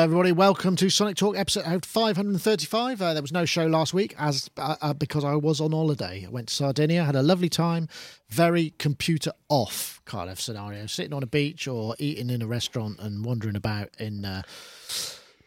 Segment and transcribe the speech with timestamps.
[0.00, 0.32] Everybody.
[0.32, 3.02] Welcome to Sonic Talk episode 535.
[3.02, 6.24] Uh, there was no show last week as uh, uh, because I was on holiday.
[6.26, 7.86] I went to Sardinia, had a lovely time.
[8.30, 12.98] Very computer off kind of scenario, sitting on a beach or eating in a restaurant
[12.98, 14.40] and wandering about in uh,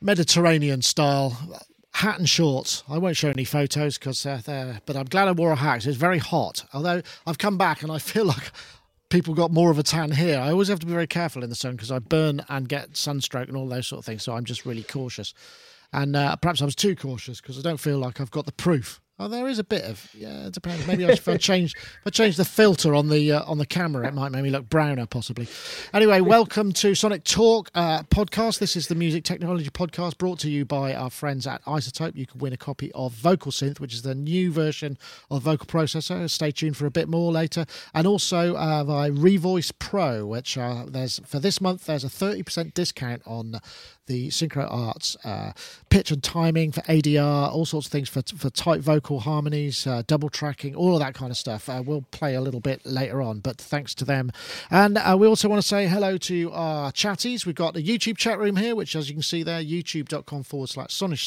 [0.01, 1.35] Mediterranean style
[1.93, 2.83] hat and shorts.
[2.87, 4.81] I won't show any photos because uh, they're.
[4.85, 5.87] But I'm glad I wore a hat.
[5.87, 6.65] It's very hot.
[6.73, 8.51] Although I've come back and I feel like
[9.13, 10.39] people got more of a tan here.
[10.39, 12.97] I always have to be very careful in the sun because I burn and get
[12.97, 14.23] sunstroke and all those sort of things.
[14.23, 15.35] So I'm just really cautious.
[15.93, 18.51] And uh, perhaps I was too cautious because I don't feel like I've got the
[18.51, 20.47] proof There is a bit of yeah.
[20.47, 20.85] It depends.
[20.87, 24.07] Maybe if I change if I change the filter on the uh, on the camera,
[24.07, 25.47] it might make me look browner, possibly.
[25.93, 28.59] Anyway, welcome to Sonic Talk uh, podcast.
[28.59, 32.15] This is the music technology podcast brought to you by our friends at iZotope.
[32.15, 34.97] You can win a copy of Vocal Synth, which is the new version
[35.29, 36.29] of Vocal Processor.
[36.29, 40.85] Stay tuned for a bit more later, and also uh, by Revoice Pro, which uh,
[40.87, 41.85] there's for this month.
[41.85, 43.59] There's a thirty percent discount on
[44.07, 45.53] the Synchro Arts uh,
[45.89, 50.03] pitch and timing for ADR, all sorts of things for for tight vocal harmonies, uh,
[50.07, 51.69] double tracking, all of that kind of stuff.
[51.69, 54.31] Uh, we'll play a little bit later on, but thanks to them.
[54.69, 57.45] And uh, we also want to say hello to our chatties.
[57.45, 60.69] We've got the YouTube chat room here, which, as you can see there, youtube.com forward
[60.69, 61.19] slash sonic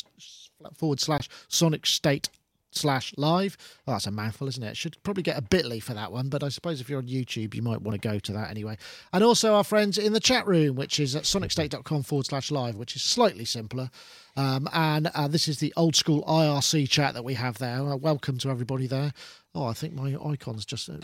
[0.74, 2.28] forward slash sonic state
[2.76, 3.56] slash live.
[3.86, 4.76] Oh, that's a mouthful, isn't it?
[4.76, 7.54] Should probably get a bitly for that one, but I suppose if you're on YouTube,
[7.54, 8.76] you might want to go to that anyway.
[9.12, 12.76] And also our friends in the chat room, which is at sonicstate.com forward slash live,
[12.76, 13.90] which is slightly simpler.
[14.36, 17.80] Um, and uh, this is the old school IRC chat that we have there.
[17.80, 19.12] Uh, welcome to everybody there.
[19.54, 20.98] Oh, I think my icon's just uh,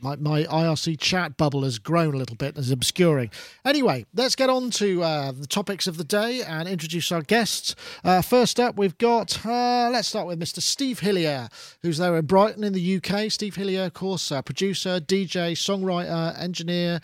[0.00, 3.30] my, my IRC chat bubble has grown a little bit and is obscuring.
[3.64, 7.74] Anyway, let's get on to uh, the topics of the day and introduce our guests.
[8.02, 10.60] Uh, first up, we've got, uh, let's start with Mr.
[10.60, 11.48] Steve Hillier,
[11.82, 13.30] who's there in Brighton in the UK.
[13.30, 17.00] Steve Hillier, of course, uh, producer, DJ, songwriter, engineer.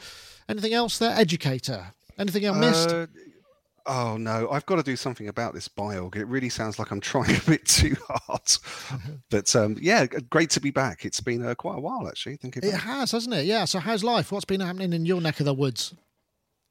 [0.49, 1.17] Anything else there?
[1.17, 1.93] Educator.
[2.19, 2.91] Anything I missed?
[3.87, 6.17] Oh no, I've got to do something about this biog.
[6.17, 8.51] It really sounds like I'm trying a bit too hard.
[9.31, 11.05] but um, yeah, great to be back.
[11.05, 12.37] It's been uh, quite a while actually.
[12.37, 13.47] Think it has, hasn't it?
[13.47, 13.65] Yeah.
[13.65, 14.33] So how's life?
[14.33, 15.95] What's been happening in your neck of the woods?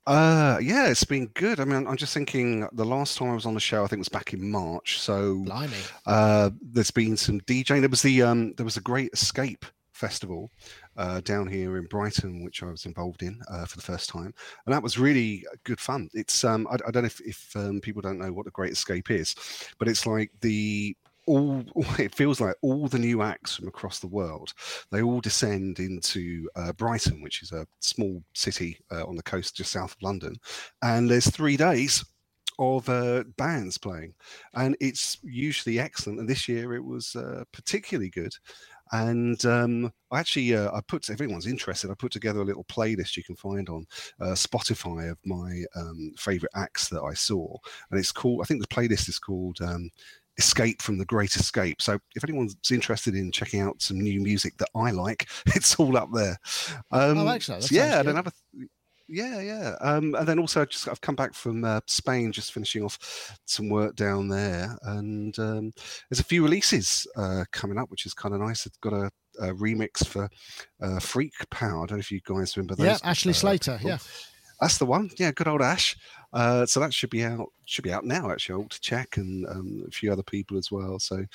[0.08, 1.59] Uh, yeah, it's been good.
[1.59, 4.00] I mean, I'm just thinking the last time I was on the show, I think
[4.00, 5.00] was back in March.
[5.00, 5.78] So, Blimey.
[6.06, 7.81] Uh, there's been some DJing.
[7.81, 9.66] There was the um, there was a Great Escape
[10.00, 10.52] festival
[10.98, 14.34] uh, down here in Brighton, which I was involved in uh, for the first time,
[14.66, 16.10] and that was really good fun.
[16.14, 18.72] It's um, I, I don't know if, if um, people don't know what the Great
[18.72, 19.36] Escape is,
[19.78, 20.96] but it's like the
[21.28, 21.64] all
[22.00, 24.54] it feels like all the new acts from across the world
[24.90, 29.56] they all descend into uh, brighton which is a small city uh, on the coast
[29.56, 30.36] just south of london.
[30.81, 32.04] And there's three days
[32.60, 34.14] of uh, bands playing.
[34.54, 36.20] And it's usually excellent.
[36.20, 38.34] And this year it was uh, particularly good
[38.92, 42.64] and um, I actually, uh, I put, if anyone's interested, I put together a little
[42.66, 43.86] playlist you can find on
[44.20, 47.56] uh, Spotify of my um, favorite acts that I saw.
[47.92, 49.92] And it's called, I think the playlist is called um,
[50.40, 51.82] Escape from the Great Escape.
[51.82, 55.96] So if anyone's interested in checking out some new music that I like, it's all
[55.96, 56.38] up there.
[56.92, 58.32] Um, oh, actually, yeah, and another.
[58.56, 58.70] Th-
[59.09, 59.75] yeah, yeah.
[59.81, 63.70] Um, and then also, just I've come back from uh, Spain, just finishing off some
[63.70, 65.72] work down there, and um,
[66.09, 68.68] there's a few releases uh, coming up, which is kind of nice.
[68.68, 70.30] I've got a, a remix for
[70.81, 71.84] uh, Freak Power.
[71.84, 72.86] I don't know if you guys remember those.
[72.86, 73.80] Yeah, Ashley uh, Slater.
[73.81, 73.98] Yeah,
[74.62, 75.09] that's the one.
[75.18, 75.98] Yeah, good old Ash.
[76.31, 77.48] Uh, so that should be out.
[77.66, 78.30] Should be out now.
[78.30, 81.00] Actually, I'll to check and um, a few other people as well.
[81.00, 81.25] So,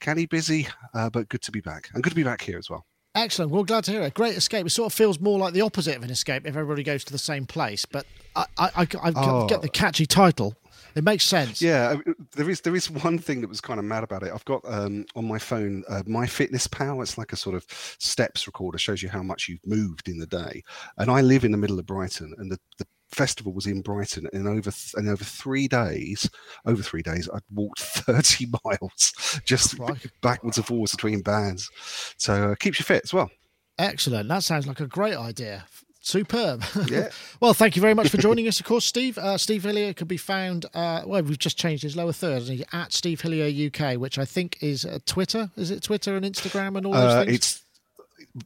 [0.00, 1.90] canny busy, uh, but good to be back.
[1.92, 2.86] And good to be back here as well.
[3.14, 3.50] Excellent.
[3.50, 4.14] Well, glad to hear it.
[4.14, 4.66] Great escape.
[4.66, 7.12] It sort of feels more like the opposite of an escape if everybody goes to
[7.12, 7.84] the same place.
[7.84, 8.06] But
[8.36, 9.46] I, I, I, I oh.
[9.48, 10.54] get the catchy title.
[10.94, 11.62] It makes sense.
[11.62, 11.96] Yeah,
[12.32, 14.32] there is there is one thing that was kind of mad about it.
[14.32, 17.00] I've got um, on my phone uh, MyFitnessPal.
[17.02, 20.26] It's like a sort of steps recorder, shows you how much you've moved in the
[20.26, 20.62] day.
[20.98, 24.26] And I live in the middle of Brighton, and the, the festival was in Brighton,
[24.32, 26.28] and over th- and over three days,
[26.66, 29.76] over three days, I'd walked thirty miles just
[30.22, 31.70] backwards and forwards between bands.
[32.16, 33.30] So uh, keeps you fit as well.
[33.78, 34.28] Excellent.
[34.28, 35.64] That sounds like a great idea.
[36.02, 36.64] Superb.
[36.90, 37.10] Yeah.
[37.40, 39.16] well, thank you very much for joining us, of course, Steve.
[39.18, 42.64] Uh, Steve Hillier can be found, uh, well, we've just changed his lower third, he?
[42.72, 45.50] At Steve Hillier UK, which I think is uh, Twitter.
[45.56, 47.62] Is it Twitter and Instagram and all those uh, things?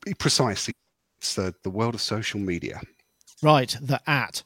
[0.07, 0.75] It's precisely.
[1.19, 2.81] It's the, the world of social media.
[3.45, 4.43] Right, the at.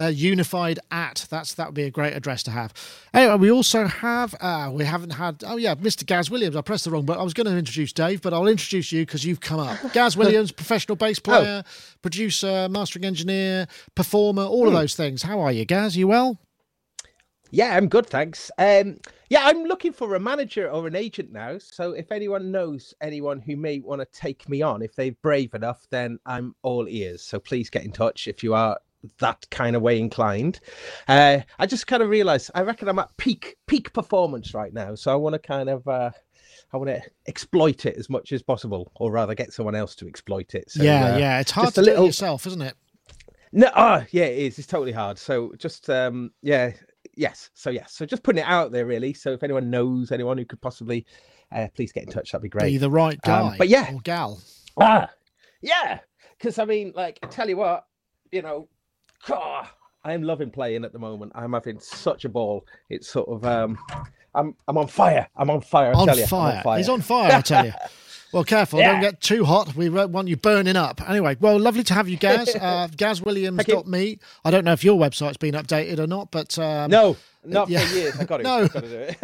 [0.00, 2.74] Uh, unified at that's that would be a great address to have
[3.14, 6.84] anyway we also have uh, we haven't had oh yeah mr gaz williams i pressed
[6.84, 9.38] the wrong button i was going to introduce dave but i'll introduce you because you've
[9.38, 11.22] come up gaz williams professional bass oh.
[11.22, 11.70] player oh.
[12.00, 14.68] producer mastering engineer performer all mm.
[14.68, 14.78] of hmm.
[14.78, 16.36] those things how are you gaz you well
[17.52, 18.96] yeah i'm good thanks um,
[19.32, 21.56] yeah, I'm looking for a manager or an agent now.
[21.56, 25.54] So if anyone knows anyone who may want to take me on, if they're brave
[25.54, 27.22] enough, then I'm all ears.
[27.22, 28.78] So please get in touch if you are
[29.20, 30.60] that kind of way inclined.
[31.08, 34.94] Uh, I just kind of realized I reckon I'm at peak peak performance right now,
[34.96, 36.10] so I want to kind of uh,
[36.70, 40.06] I want to exploit it as much as possible, or rather get someone else to
[40.08, 40.70] exploit it.
[40.70, 42.74] So, yeah, uh, yeah, it's hard to do little- it yourself, isn't it?
[43.54, 44.58] No, oh, yeah, it is.
[44.58, 45.18] It's totally hard.
[45.18, 46.72] So just um, yeah,
[47.14, 47.50] yes.
[47.54, 47.92] So yes.
[47.92, 49.12] So just putting it out there, really.
[49.14, 51.06] So if anyone knows anyone who could possibly,
[51.54, 52.32] uh, please get in touch.
[52.32, 52.64] That'd be great.
[52.66, 53.92] Be the right Um, guy, but yeah.
[53.92, 54.40] or gal.
[54.78, 55.10] Ah,
[55.60, 56.00] yeah.
[56.38, 57.86] Because I mean, like, I tell you what,
[58.30, 58.68] you know,
[59.30, 59.72] ah,
[60.04, 61.32] I'm loving playing at the moment.
[61.34, 62.66] I'm having such a ball.
[62.90, 63.78] It's sort of um,
[64.34, 65.28] I'm I'm on fire.
[65.36, 65.92] I'm on fire.
[65.94, 66.60] I On tell you, fire.
[66.64, 67.72] I'm on He's on fire, I tell you.
[68.32, 68.92] Well, careful, Yeah.
[68.92, 69.74] don't get too hot.
[69.76, 71.06] We want you burning up.
[71.08, 72.54] Anyway, well, lovely to have you, Gaz.
[72.60, 74.18] Uh, GazWilliams.me.
[74.44, 77.84] I don't know if your website's been updated or not, but um, No, not yeah.
[77.84, 78.18] for years.
[78.18, 78.44] I got it.
[78.44, 78.68] No.
[78.68, 79.16] Got to do it.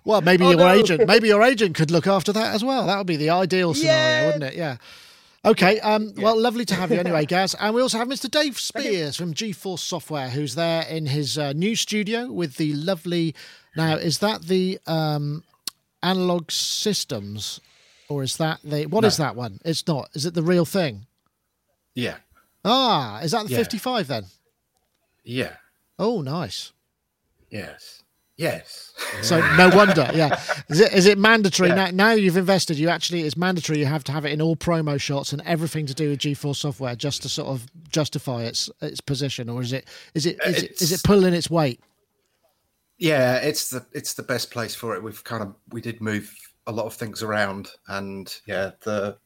[0.04, 0.68] well, maybe Oh, your no.
[0.72, 2.86] agent, maybe your agent could look after that as well.
[2.86, 4.26] That would be the ideal scenario, Yeah.
[4.26, 4.54] wouldn't it?
[4.54, 4.76] Yeah.
[5.44, 5.80] Okay.
[5.80, 7.54] Um, Well, lovely to have you anyway, Gaz.
[7.58, 8.30] And we also have Mr.
[8.30, 13.34] Dave Spiers from GForce Software, who's there in his uh, new studio with the lovely.
[13.76, 15.42] Now, is that the um,
[16.02, 17.60] analog systems,
[18.12, 19.24] or is that the what is No.
[19.24, 19.58] that one?
[19.64, 20.10] It's not.
[20.14, 21.06] Is it the real thing?
[21.94, 22.16] Yeah.
[22.64, 23.58] Ah, is that the Yeah.
[23.58, 24.24] 55 then?
[25.24, 25.56] Yeah.
[25.98, 26.72] Oh, nice.
[27.50, 28.02] Yes.
[28.36, 28.92] Yes.
[29.22, 30.40] So no wonder, yeah.
[30.68, 31.74] Is it is it mandatory Yeah.
[31.74, 31.90] now?
[31.90, 33.78] Now you've invested, you actually it's mandatory.
[33.78, 36.56] You have to have it in all promo shots and everything to do with GForce
[36.56, 40.62] software just to sort of justify its its position, or is it is it is,
[40.62, 41.80] it, is it pulling its weight?
[42.98, 45.02] Yeah, it's the it's the best place for it.
[45.02, 46.34] We've kind of we did move
[46.66, 49.18] a lot of things around, and yeah, the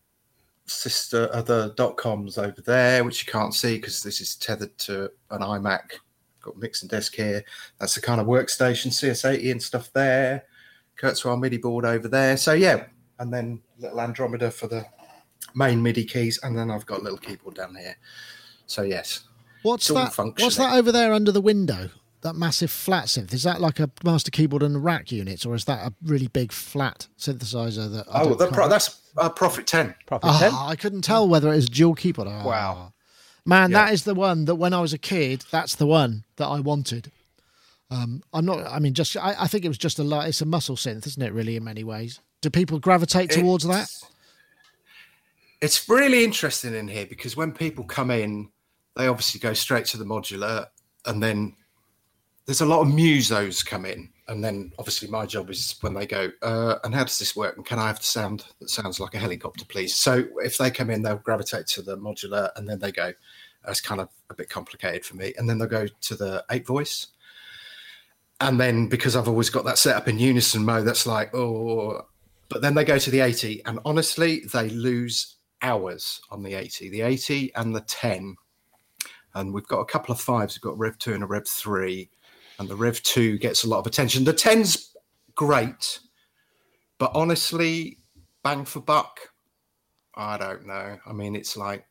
[0.67, 4.77] sister uh, other dot coms over there, which you can't see because this is tethered
[4.79, 5.83] to an iMac.
[6.41, 7.45] Got mixing desk here.
[7.79, 10.45] That's the kind of workstation, CS80 and stuff there.
[10.99, 12.37] Kurzweil MIDI board over there.
[12.37, 12.87] So yeah,
[13.19, 14.87] and then little Andromeda for the
[15.55, 17.97] main MIDI keys, and then I've got a little keyboard down here.
[18.67, 19.25] So yes,
[19.67, 20.17] What's that?
[20.17, 21.91] What's that over there under the window?
[22.23, 25.65] That massive flat synth is that like a master keyboard and rack unit, or is
[25.67, 27.93] that a really big flat synthesizer?
[27.93, 29.95] That I oh, don't the pro- that's uh, Prophet Ten.
[30.07, 30.51] Prophet 10.
[30.53, 32.29] Ah, I couldn't tell whether it was dual keyboard.
[32.29, 32.43] Ah.
[32.45, 32.93] Wow.
[33.45, 33.85] man, Yeah.
[33.87, 36.61] that is the one that when I was a kid, that's the one that I
[36.61, 37.13] wanted.
[37.91, 38.67] Um, I'm not.
[38.67, 40.27] I mean, just I, I think it was just a lot.
[40.29, 41.33] It's a muscle synth, isn't it?
[41.33, 42.21] Really, in many ways.
[42.41, 43.83] Do people gravitate towards that?
[43.85, 44.05] It's-
[45.63, 48.51] It's really interesting in here because when people come in,
[48.97, 50.67] they obviously go straight to the modular,
[51.07, 51.57] and then
[52.47, 56.07] there's a lot of musos come in, and then obviously my job is when they
[56.07, 57.57] go, uh, and how does this work?
[57.57, 59.95] And can I have the sound that sounds like a helicopter, please?
[59.95, 63.13] So if they come in, they'll gravitate to the modular, and then they go,
[63.65, 66.67] that's kind of a bit complicated for me, and then they'll go to the eight
[66.67, 67.09] voice.
[68.41, 72.07] And then because I've always got that set up in unison mode, that's like, oh,
[72.49, 76.91] but then they go to the 80 and honestly they lose hours on the 80
[76.91, 78.37] the 80 and the 10
[79.35, 82.09] and we've got a couple of fives we've got rev 2 and a rev 3
[82.59, 84.25] and the rev 2 gets a lot of attention.
[84.25, 84.97] The 10's
[85.35, 86.01] great
[86.99, 87.99] but honestly
[88.43, 89.21] bang for buck
[90.17, 90.99] i don't know.
[91.07, 91.87] I mean it's like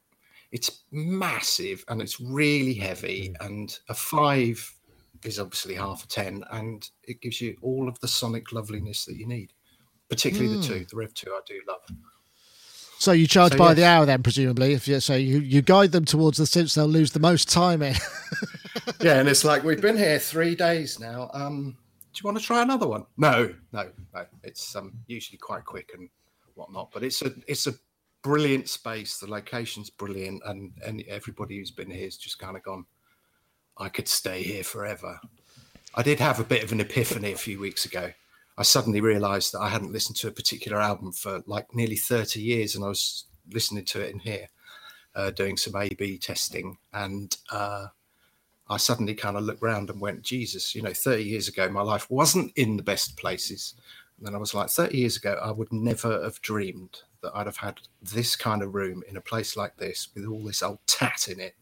[0.52, 3.46] it's massive and it's really heavy hmm.
[3.46, 4.74] and a 5
[5.24, 9.16] is obviously half a 10 and it gives you all of the sonic loveliness that
[9.16, 9.54] you need
[10.10, 10.80] particularly the two.
[10.80, 10.84] Hmm.
[10.90, 11.82] The rev 2 i do love.
[12.98, 14.74] So you charge So, by the hour then, presumably.
[14.74, 17.82] If you so you, you guide them towards the synths they'll lose the most time
[17.82, 17.96] in.
[19.02, 21.30] yeah, and it's like we've been here three days now.
[21.34, 21.78] Um,
[22.14, 23.06] do you want to try another one?
[23.18, 24.26] No, no, no.
[24.44, 26.10] It's um, usually quite quick and
[26.56, 27.74] whatnot, but it's a it's a
[28.24, 29.18] brilliant space.
[29.18, 32.86] The location's brilliant, and and everybody who's been here has just kind of gone.
[33.78, 35.20] I could stay here forever.
[35.94, 38.12] I did have a bit of an epiphany a few weeks ago.
[38.58, 42.42] I suddenly realised that I hadn't listened to a particular album for like nearly thirty
[42.42, 44.48] years, and I was listening to it in here,
[45.16, 47.36] uh, doing some A/B testing, and.
[47.52, 47.88] Uh,
[48.70, 51.82] I suddenly kind of looked around and went, Jesus, you know, 30 years ago, my
[51.82, 53.76] life wasn't in the best places.
[54.18, 57.46] And then I was like, 30 years ago, I would never have dreamed that I'd
[57.46, 60.80] have had this kind of room in a place like this with all this old
[60.88, 61.56] tat in it.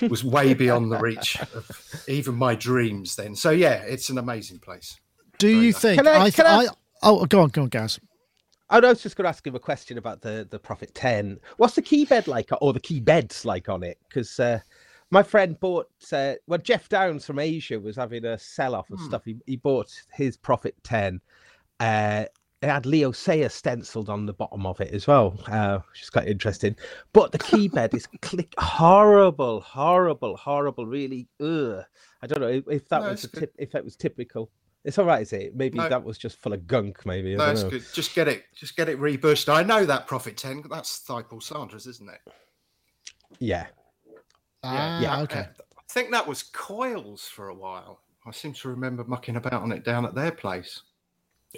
[0.00, 3.36] It was way beyond the reach of even my dreams then.
[3.36, 4.98] So, yeah, it's an amazing place.
[5.38, 5.80] Do Very you nice.
[5.82, 5.98] think?
[5.98, 6.66] Can I- I, can I- I,
[7.02, 8.00] oh, go on, go on, Gaz.
[8.68, 11.38] I was just going to ask him a question about the the Prophet 10.
[11.56, 13.98] What's the key bed like, or the key beds like on it?
[14.08, 14.58] Because uh,
[15.10, 19.00] my friend bought, uh, well, Geoff Downes from Asia was having a sell off of
[19.00, 19.24] stuff.
[19.24, 21.20] He, he bought his Prophet 10.
[21.78, 22.24] Uh,
[22.62, 26.10] it had Leo Sayer stenciled on the bottom of it as well, uh, which is
[26.10, 26.74] quite interesting.
[27.12, 30.86] But the key bed is click horrible, horrible, horrible.
[30.86, 31.84] Really, ugh.
[32.22, 34.50] I don't know if, if that No, was a tip, if that was typical.
[34.84, 35.54] It's all right, is it?
[35.54, 35.88] Maybe No.
[35.88, 37.04] that was just full of gunk.
[37.04, 37.70] Maybe I No, don't it's know.
[37.70, 37.84] good.
[37.92, 39.48] Just get it, just get it rebushed.
[39.48, 42.20] I know that Prophet 10, that's Thibault Sanders, isn't it?
[43.38, 43.66] Yeah.
[44.66, 45.20] Ah, Yeah.
[45.22, 45.46] okay.
[45.78, 48.00] I think that was Coils for a while.
[48.26, 50.82] I seem to remember mucking about on it down at their place.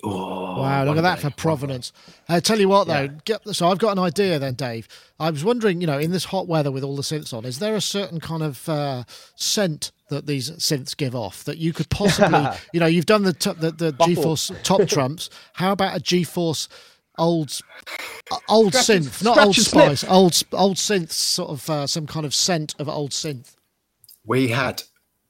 [0.04, 1.36] Oh, Wow, look at that day, for one day.
[1.42, 1.92] provenance.
[2.28, 3.08] I tell you what, though, Yeah.
[3.24, 4.86] get, so I've got an idea then, Dave.
[5.18, 7.58] I was wondering, you know, in this hot weather with all the synths on, is
[7.58, 11.88] there a certain kind of uh, scent that these synths give off that you could
[11.90, 14.14] possibly, you know, you've done the t- the, the Bottle.
[14.14, 15.30] GForce top trumps.
[15.54, 16.68] How about a GForce
[17.18, 17.60] old
[18.30, 19.98] uh, old Scratch and- synth, not old and sniff.
[19.98, 23.54] spice, old old synth, sort of uh, some kind of scent of old synth.
[24.24, 24.82] We had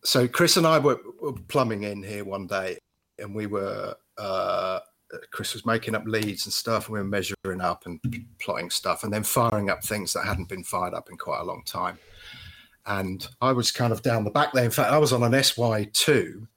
[0.05, 2.79] so Chris and I were, were plumbing in here one day,
[3.19, 4.81] and we were uh,
[5.31, 8.01] Chris was making up leads and stuff, and we were measuring up and
[8.41, 11.45] plotting stuff, and then firing up things that hadn't been fired up in quite a
[11.45, 11.99] long time.
[12.87, 14.65] And I was kind of down the back there.
[14.65, 16.49] In fact, I was on an SY two,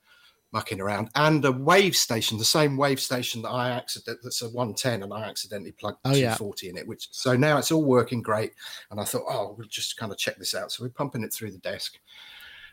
[0.51, 4.50] mucking around, and a wave station, the same wave station that I accident that's a
[4.50, 6.36] 110, and I accidentally plugged Oh, yeah.
[6.36, 6.88] 240 in it.
[6.88, 8.53] Which so now it's all working great.
[8.89, 10.72] And I thought, oh, we'll just kind of check this out.
[10.72, 11.98] So we're pumping it through the desk.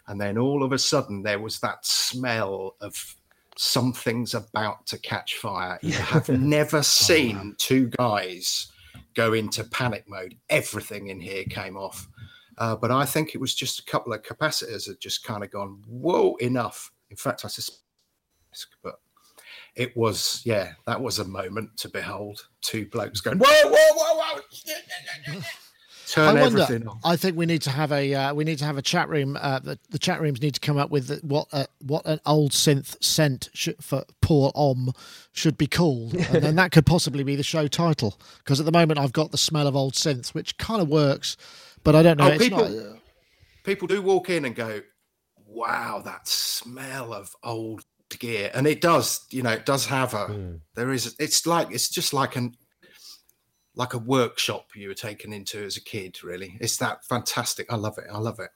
[0.08, 3.16] And then all of a sudden, there was that smell of
[3.56, 5.78] something's about to catch fire.
[5.82, 8.73] You have never seen two guys
[9.14, 10.37] go into panic mode.
[10.49, 12.08] Everything in here came off.
[12.56, 15.50] Uh, but I think it was just a couple of capacitors had just kind of
[15.50, 16.90] gone, whoa, enough.
[17.11, 17.81] In fact, I suspect,
[18.83, 19.00] but
[19.75, 22.47] it was, yeah, that was a moment to behold.
[22.61, 24.41] Two blokes going, whoa, whoa, whoa,
[25.35, 25.41] whoa.
[26.09, 26.62] Turn I wonder.
[26.62, 26.99] everything on.
[27.05, 29.37] I think we need to have a uh, we need to have a chat room.
[29.38, 32.53] Uh, the, the chat rooms need to come up with what uh, what an old
[32.53, 34.93] synth scent should, for poor Om
[35.33, 38.19] should be called, and then that could possibly be the show title.
[38.38, 41.37] Because at the moment I've got the smell of old synths, which kind of works,
[41.85, 42.33] but I don't know.
[42.33, 42.97] Oh, people- not.
[43.65, 44.81] people do walk in and go,
[45.59, 49.27] "Wow, that smell of old gear," and it does.
[49.31, 50.27] You know, it does have a.
[50.27, 50.55] Hmm.
[50.75, 51.17] There is.
[51.19, 52.57] It's like it's just like an
[53.75, 56.23] like a workshop you were taken into as a kid.
[56.23, 57.73] Really, it's that fantastic.
[57.73, 58.05] I love it.
[58.12, 58.50] I love it.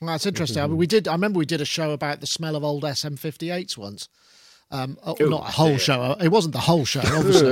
[0.00, 0.58] Well, that's interesting.
[0.58, 0.80] I mean, mm-hmm.
[0.80, 1.08] we did.
[1.08, 4.08] I remember we did a show about the smell of old SM58s once.
[4.74, 5.78] Um, oh, Ooh, not a whole dear.
[5.78, 6.16] show.
[6.20, 7.48] It wasn't the whole show, obviously.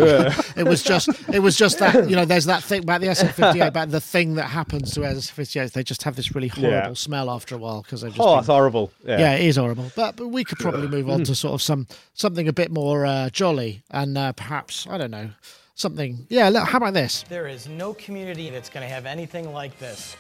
[0.60, 1.08] it was just.
[1.32, 2.24] It was just that you know.
[2.24, 5.72] There's that thing about the SM58 about the thing that happens to SM58s.
[5.72, 6.92] They just have this really horrible Yeah.
[6.94, 8.20] smell after a while because they've just.
[8.20, 8.90] Oh, been- that's horrible.
[9.04, 9.18] Yeah.
[9.20, 9.92] yeah, it is horrible.
[9.94, 13.06] But but we could probably move on to sort of some something a bit more
[13.06, 15.30] uh, jolly and uh, perhaps I don't know
[15.74, 16.26] something.
[16.28, 17.24] Yeah, look, how about this?
[17.28, 20.16] There is no community that's going to have anything like this.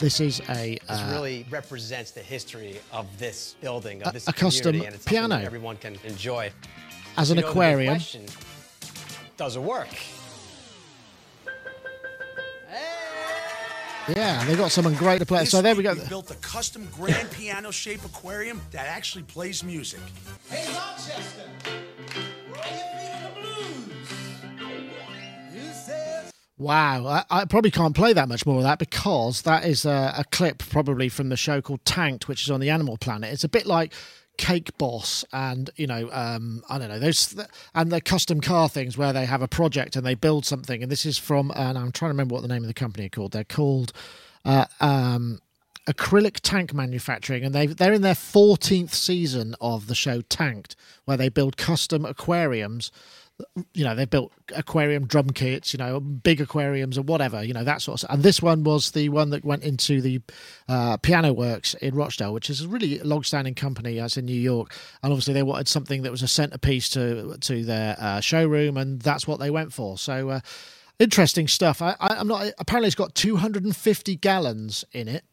[0.00, 4.26] This is a This uh, really represents the history of this building, a- of this
[4.28, 5.36] a custom community, and it's that piano.
[5.36, 6.50] everyone can enjoy.
[7.18, 7.94] as an You know, the aquarium.
[7.94, 8.24] question,
[9.36, 9.88] Does it work?
[14.16, 15.44] Yeah, they got someone great to play.
[15.44, 15.92] So there we go.
[15.94, 20.00] We built a custom grand piano shaped aquarium that actually plays music.
[20.48, 21.44] Hey, Rochester,
[26.60, 30.12] Wow, I, I probably can't play that much more of that because that is a,
[30.18, 33.32] a clip probably from the show called Tanked, which is on the Animal Planet.
[33.32, 33.94] It's a bit like
[34.36, 37.34] Cake Boss and you know um, I don't know those
[37.74, 40.82] and the custom car things where they have a project and they build something.
[40.82, 43.06] And this is from and I'm trying to remember what the name of the company
[43.06, 43.32] are called.
[43.32, 43.94] They're called.
[44.44, 45.40] Uh, um,
[45.86, 50.76] acrylic tank manufacturing and they they're in their 14th season of the show tanked
[51.06, 52.92] where they build custom aquariums
[53.74, 57.64] you know, they've built aquarium drum kits, you know, big aquariums or whatever, you know,
[57.64, 58.14] that sort of stuff.
[58.14, 60.20] And this one was the one that went into the
[60.68, 64.40] uh, Piano Works in Rochdale, which is a really long standing company as in New
[64.40, 64.74] York.
[65.02, 69.00] And obviously they wanted something that was a centerpiece to to their uh, showroom, and
[69.00, 69.98] that's what they went for.
[69.98, 70.40] So uh,
[70.98, 71.82] interesting stuff.
[71.82, 75.24] I, I, I'm not, apparently it's got 250 gallons in it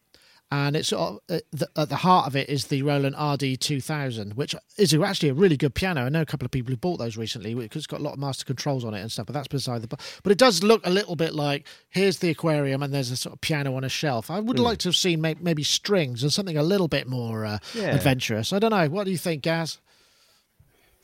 [0.50, 3.60] and it's sort of, uh, the, at the heart of it is the Roland RD
[3.60, 6.02] 2000, which is actually a really good piano.
[6.06, 8.14] I know a couple of people who bought those recently because it's got a lot
[8.14, 9.26] of master controls on it and stuff.
[9.26, 9.88] But that's beside the.
[10.24, 13.34] But it does look a little bit like here's the aquarium and there's a sort
[13.34, 14.32] of piano on a shelf.
[14.32, 17.46] I would like to have seen may, maybe strings and something a little bit more
[17.46, 17.96] uh, Yeah.
[17.96, 18.54] adventurous.
[18.54, 18.88] I don't know.
[18.88, 19.80] What do you think, Gaz?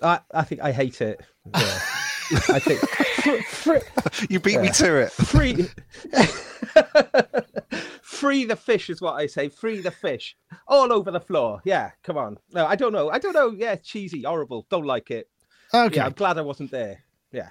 [0.01, 1.21] I, I think I hate it.
[1.53, 1.79] Yeah.
[2.49, 2.79] I think
[3.45, 3.79] free,
[4.29, 5.11] You beat me to it.
[5.11, 5.67] free,
[8.01, 9.49] free the fish is what I say.
[9.49, 10.35] Free the fish
[10.67, 11.61] all over the floor.
[11.65, 12.37] Yeah, come on.
[12.53, 13.09] No, I don't know.
[13.09, 13.51] I don't know.
[13.51, 14.65] Yeah, cheesy, horrible.
[14.69, 15.29] Don't like it.
[15.73, 15.95] Okay.
[15.97, 17.03] Yeah, I'm glad I wasn't there.
[17.31, 17.49] Yeah.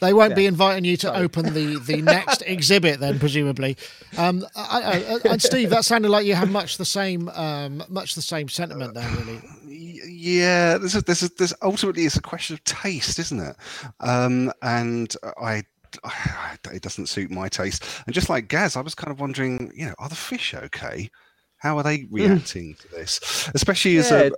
[0.00, 3.76] They won't be inviting you to open the, the next exhibit, then presumably.
[4.18, 8.14] Um, I, I, and Steve, that sounded like you have much the same um, much
[8.14, 9.40] the same sentiment there, really.
[9.66, 13.56] Yeah, this is this is this ultimately is a question of taste, isn't it?
[14.00, 15.64] Um, and I,
[16.04, 17.84] I, it doesn't suit my taste.
[18.06, 21.10] And just like Gaz, I was kind of wondering, you know, are the fish okay?
[21.58, 23.50] How are they reacting to this?
[23.54, 24.28] Especially as Yeah,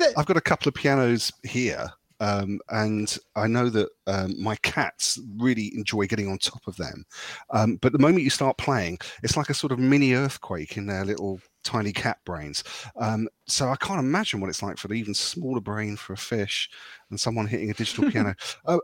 [0.00, 1.92] a, I've got a couple of pianos here.
[2.22, 7.04] Um, and I know that um, my cats really enjoy getting on top of them.
[7.50, 10.86] Um, but the moment you start playing, it's like a sort of mini earthquake in
[10.86, 12.62] their little tiny cat brains.
[12.96, 16.16] Um, so I can't imagine what it's like for the even smaller brain for a
[16.16, 16.70] fish
[17.10, 18.34] and someone hitting a digital piano.
[18.64, 18.78] Uh,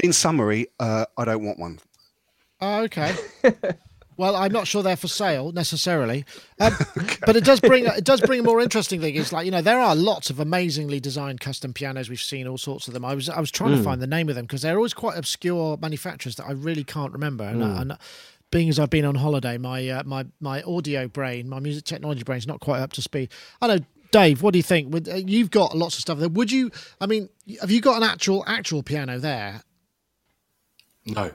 [0.00, 1.78] in summary, uh, I don't want one.
[2.60, 3.14] Oh, okay.
[4.16, 6.24] well, I'm not sure they're for sale necessarily,
[6.60, 6.76] um,
[7.26, 9.14] but it does bring it does bring a more interesting thing.
[9.14, 12.08] It's like you know there are lots of amazingly designed custom pianos.
[12.08, 13.04] We've seen all sorts of them.
[13.04, 15.16] I was I was trying to find the name of them because they're always quite
[15.16, 17.44] obscure manufacturers that I really can't remember.
[17.44, 17.98] And, uh, and
[18.50, 22.22] being as I've been on holiday, my uh, my my audio brain, my music technology
[22.22, 23.30] brain is not quite up to speed.
[23.60, 23.78] I know.
[24.12, 24.94] Dave, what do you think?
[25.08, 26.28] Uh, you've got lots of stuff there.
[26.28, 26.70] Would you?
[27.00, 27.28] I mean,
[27.60, 29.62] have you got an actual actual piano there?
[31.04, 31.32] No.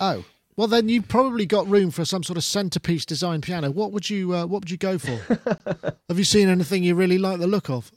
[0.00, 0.24] Oh,
[0.56, 3.70] well, then you've probably got room for some sort of centerpiece design piano.
[3.70, 5.16] What would you uh, What would you go for?
[6.08, 7.90] Have you seen anything you really like the look of?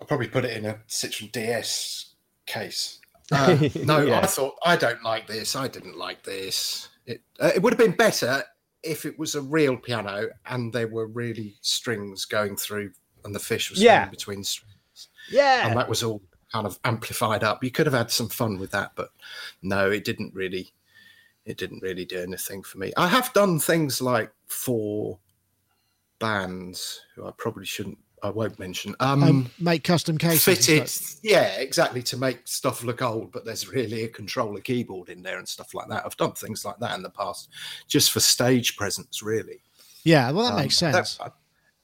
[0.00, 2.14] I'll probably put it in a Citroen DS
[2.46, 3.00] case.
[3.32, 4.20] Uh, no, Yeah.
[4.20, 5.54] I thought I don't like this.
[5.56, 6.88] I didn't like this.
[7.06, 8.42] It uh, it would have been better
[8.82, 12.92] if it was a real piano and there were really strings going through
[13.24, 14.04] and the fish was Yeah.
[14.04, 14.08] yeah.
[14.10, 15.66] between strings Yeah.
[15.66, 16.20] and that was all
[16.52, 17.64] kind of amplified up.
[17.64, 19.10] You could have had some fun with that, but
[19.62, 20.72] no, it didn't really.
[21.46, 22.92] It didn't really do anything for me.
[22.96, 25.18] I have done things like for
[26.18, 27.98] bands who I probably shouldn't.
[28.22, 28.94] I won't mention.
[29.00, 30.42] Um, Um, make custom cases.
[30.42, 30.90] fitted
[31.22, 35.36] yeah exactly to make stuff look old but there's really a controller keyboard in there
[35.38, 37.50] and stuff like that i've done things like that in the past
[37.86, 39.60] just for stage presence really
[40.04, 41.20] Yeah, well, that Um, makes I don't- sense.
[41.20, 41.30] I,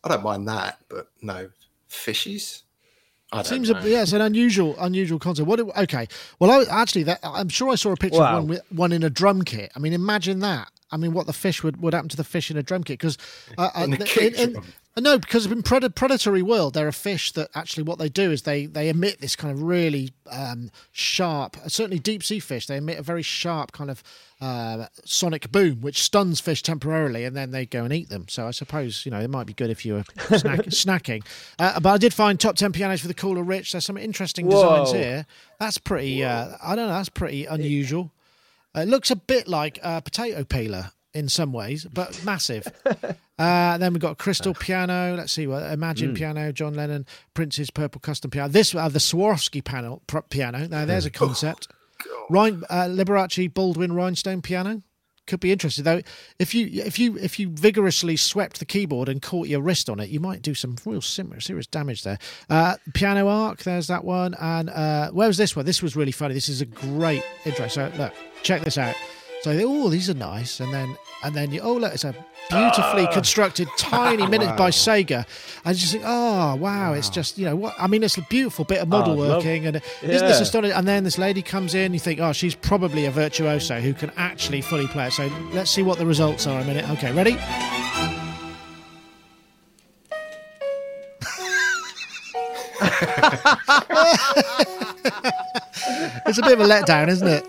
[0.05, 1.51] I don't mind that but no
[1.91, 2.63] fishies
[3.33, 3.79] i Seems know.
[3.79, 5.47] a, yeah, it's an unusual unusual concept.
[5.47, 5.57] What?
[5.57, 6.09] do- Okay,
[6.39, 8.39] well, I, actually, that, I'm sure I saw a picture Wow.
[8.39, 9.71] of one with one in a drum kit.
[9.77, 10.69] I mean, imagine that.
[10.93, 12.99] I mean, what the fish would, would happen to the fish in a drum kit?
[12.99, 13.17] Because
[13.57, 14.57] uh, uh, In kick in-.
[14.57, 14.61] Uh,
[14.99, 18.43] No, because in pred- predatory world, there are fish that actually what they do is
[18.43, 22.67] they they emit this kind of really um, sharp, certainly deep sea fish.
[22.67, 24.03] They emit a very sharp kind of
[24.41, 28.27] uh, sonic boom, which stuns fish temporarily, and then they go and eat them.
[28.29, 30.05] So I suppose you know it might be good if you were
[30.39, 31.25] snack- snacking.
[31.59, 33.73] Uh, but I did find top ten pianos for the cooler rich.
[33.73, 35.27] There's some interesting designs here.
[35.61, 36.25] That's pretty.
[36.25, 36.95] Uh, I don't know.
[36.95, 38.13] That's pretty unusual.
[38.77, 42.67] Uh, it looks a bit like a potato peeler in some ways, but massive.
[43.39, 45.15] Uh, then we've got crystal piano.
[45.17, 48.49] Let's see what Imagine piano, John Lennon, Prince's purple custom piano.
[48.49, 50.67] This uh, the Swarovski panel pr- piano.
[50.69, 51.69] Now there's a concept.
[52.31, 54.83] Rhine, uh, Liberace Baldwin rhinestone piano
[55.31, 56.03] could be interesting though.
[56.39, 60.01] If you if you if you vigorously swept the keyboard and caught your wrist on
[60.01, 62.19] it, you might do some real serious damage there.
[62.51, 64.35] Uh, piano arc, there's that one.
[64.41, 65.65] And uh, where was this one?
[65.65, 66.35] This was really funny.
[66.35, 67.69] This is a great intro.
[67.69, 68.97] So look, check this out.
[69.43, 72.15] So oh, these are nice, and then and then you oh look, it's a
[72.51, 73.13] beautifully Ah.
[73.13, 75.25] constructed tiny minute by Sega,
[75.65, 78.23] and you just think oh wow, it's just you know what I mean, it's a
[78.23, 80.43] beautiful bit of model Oh, love- working, and isn't this Yeah.
[80.43, 80.77] astonishing?
[80.77, 84.11] And then this lady comes in, you think oh she's probably a virtuoso who can
[84.19, 85.15] actually fully play it.
[85.15, 86.89] So let's see what the results are a minute.
[86.91, 87.39] Okay, ready?
[96.27, 97.47] it's a bit of a letdown, isn't it?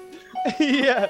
[0.60, 1.08] yeah.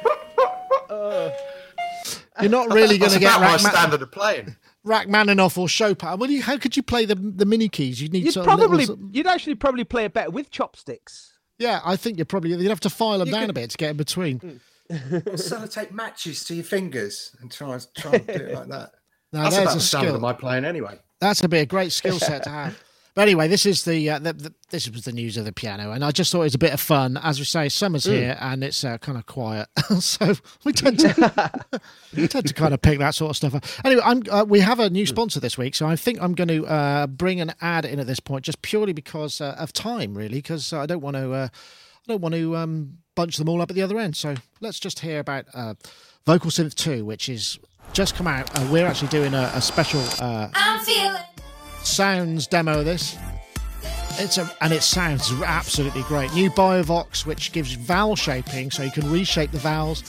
[2.41, 6.17] You're not really going to get about my standard of playing Rachmaninoff or Chopin.
[6.19, 8.01] Well, you, how could you play the the mini keys?
[8.01, 11.33] You'd need You'd sort of probably, little- you'd actually probably play it better with chopsticks.
[11.59, 13.69] yeah, I think you're probably you'd have to file them You down could- a bit
[13.71, 14.39] to get in between.
[14.39, 14.57] Hmm.
[14.91, 18.91] sellotape matches to your fingers and try, try and do it like that
[19.31, 21.65] Now that's there's about a the standard of my playing anyway That's a be a
[21.65, 22.83] great skill set to have.
[23.13, 25.91] But anyway, this is the, uh, the, the this was the news of the piano,
[25.91, 27.17] and I just thought it was a bit of fun.
[27.17, 29.67] As we say, summer's here and it's uh, kind of quiet,
[29.99, 31.51] so we tend to
[32.15, 33.65] we tend to kind of pick that sort of stuff up.
[33.83, 36.47] Anyway, I'm uh, we have a new sponsor this week, so I think I'm going
[36.47, 40.15] to uh, bring an ad in at this point, just purely because uh, of time,
[40.15, 43.61] really, because I don't want to uh, I don't want to um, bunch them all
[43.61, 44.15] up at the other end.
[44.15, 45.73] So let's just hear about uh,
[46.25, 47.59] Vocal Synth Two, which is
[47.93, 48.49] just come out.
[48.57, 50.01] Uh, we're actually doing a, a special.
[50.19, 51.21] Uh, I'm feeling
[51.85, 53.17] sounds demo of this.
[54.19, 56.33] It's a and it sounds absolutely great.
[56.33, 60.03] New Biovox, which gives vowel shaping, so you can reshape the vowels.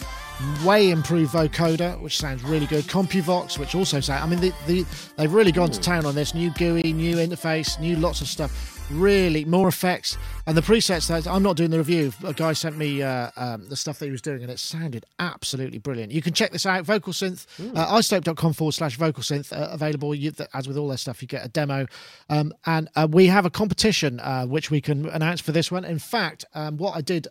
[0.64, 2.84] Way improved vocoder, which sounds really good.
[2.84, 4.22] CompuVox, which also sounds.
[4.22, 4.84] I mean, the, the,
[5.16, 6.34] they've really gone to town on this.
[6.34, 8.71] New GUI, new interface, new lots of stuff.
[8.92, 11.08] Really, more effects and the presets.
[11.08, 12.12] That I'm not doing the review.
[12.24, 15.06] A guy sent me uh, um, the stuff that he was doing, and it sounded
[15.18, 16.12] absolutely brilliant.
[16.12, 16.84] You can check this out.
[16.84, 20.14] Vocal Synth, uh, izotope.com forward slash vocal synth uh, available.
[20.14, 21.86] You, as with all their stuff, you get a demo,
[22.28, 25.84] um, and uh, we have a competition uh, which we can announce for this one.
[25.84, 27.28] In fact, um, what I did.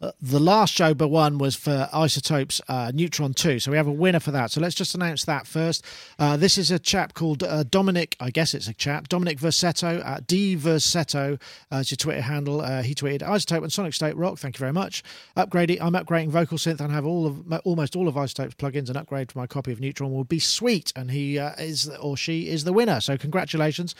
[0.00, 3.60] Uh, the last but one was for iZotopes uh, Neutron 2.
[3.60, 4.50] So we have a winner for that.
[4.50, 5.84] So let's just announce that first.
[6.18, 10.00] Uh, this is a chap called uh, Dominic, I guess it's a chap, Dominic Versetto,
[10.00, 11.38] uh, D Versetto,
[11.70, 12.60] uh, your Twitter handle.
[12.60, 14.38] Uh, he tweeted iZotope and Sonic State Rock.
[14.38, 15.02] Thank you very much.
[15.36, 18.90] Upgrading, I'm upgrading Vocal Synth and have all of almost all of iZotope's plugins.
[18.90, 20.92] An upgrade to my copy of Neutron will be sweet.
[20.96, 23.00] And he is, or she is the winner.
[23.00, 23.94] So congratulations.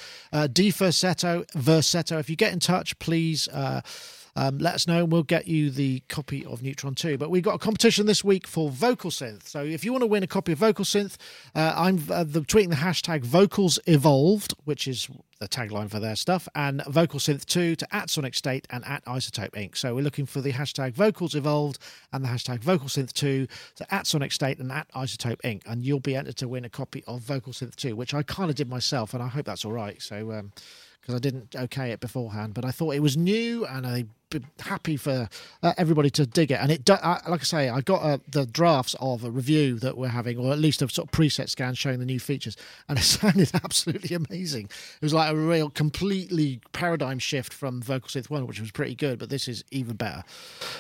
[0.52, 2.18] D Versetto, Versetto.
[2.18, 3.48] If you get in touch, please.
[4.34, 7.18] Um, let us know and we'll get you the copy of Neutron 2.
[7.18, 9.46] But we've got a competition this week for Vocal Synth.
[9.46, 11.16] So if you want to win a copy of Vocal Synth,
[11.54, 16.16] uh, I'm uh, the, tweeting the hashtag Vocals Evolved, which is the tagline for their
[16.16, 19.76] stuff, and Vocal Synth 2 to at Sonic State and at iZotope Inc.
[19.76, 21.78] So we're looking for the hashtag Vocals Evolved
[22.12, 25.62] and the hashtag Vocal Synth 2 to at Sonic State and at iZotope Inc.
[25.66, 28.50] And you'll be entered to win a copy of Vocal Synth 2, which I kind
[28.50, 30.00] of did myself, and I hope that's all right.
[30.00, 30.52] So, um,
[31.02, 34.40] because I didn't okay it beforehand, but I thought it was new and I'd be
[34.60, 35.28] happy for
[35.64, 36.58] uh, everybody to dig it.
[36.60, 39.80] And it, do, I, like I say, I got uh, the drafts of a review
[39.80, 42.56] that we're having, or at least a sort of preset scan showing the new features,
[42.88, 44.66] and it sounded absolutely amazing.
[44.66, 48.94] It was like a real completely paradigm shift from Vocal Synth 1, which was pretty
[48.94, 50.22] good, but this is even better.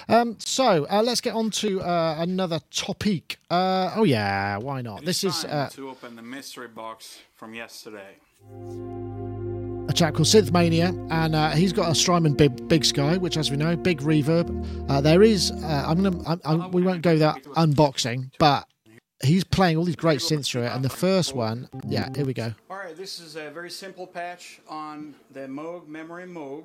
[0.08, 3.38] Um, so uh, let's get on to uh, another topic.
[3.50, 5.02] Uh, oh, yeah, why not?
[5.02, 5.42] It This is.
[5.42, 8.16] time Uh, to open the mystery box from yesterday.
[10.02, 13.56] Chap called Synthmania, and uh, he's got a Strymon Big, Big Sky, which, as we
[13.56, 14.90] know, big reverb.
[14.90, 18.66] Uh, there is, uh, I'm gonna, I'm, I'm, we won't go that unboxing, but
[19.22, 20.72] he's playing all these great synths through it.
[20.72, 22.52] And the first one, yeah, here we go.
[22.68, 26.64] All right, this is a very simple patch on the Moog Memory Moog,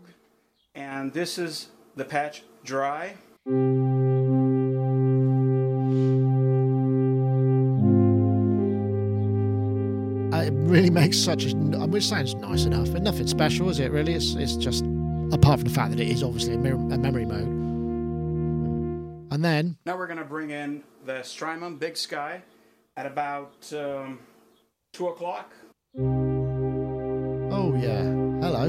[0.74, 3.18] and this is the patch dry.
[10.48, 13.92] It really makes such a, it sounds nice enough, but nothing special, is it?
[13.92, 14.86] Really, it's, it's just
[15.34, 17.48] apart from the fact that it is obviously a, mir- a memory mode.
[19.30, 22.42] And then Now we're gonna bring in the Strymon Big Sky
[22.96, 24.20] at about um,
[24.94, 25.52] two o'clock.
[26.00, 28.04] Oh yeah.
[28.42, 28.68] Hello.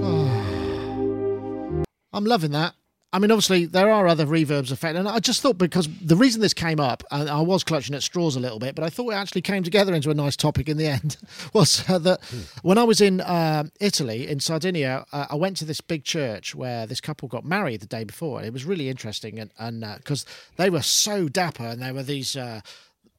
[2.12, 2.74] I'm loving that.
[3.12, 6.40] I mean, obviously there are other reverbs effect, and I just thought because the reason
[6.40, 9.10] this came up, and I was clutching at straws a little bit, but I thought
[9.10, 11.16] it actually came together into a nice topic in the end.
[11.52, 12.20] was uh, that
[12.62, 16.54] when I was in um Italy, in Sardinia, uh, I went to this big church
[16.54, 19.84] where this couple got married the day before, and it was really interesting, and and
[19.96, 20.24] because
[20.56, 22.36] they were so dapper, and they were these.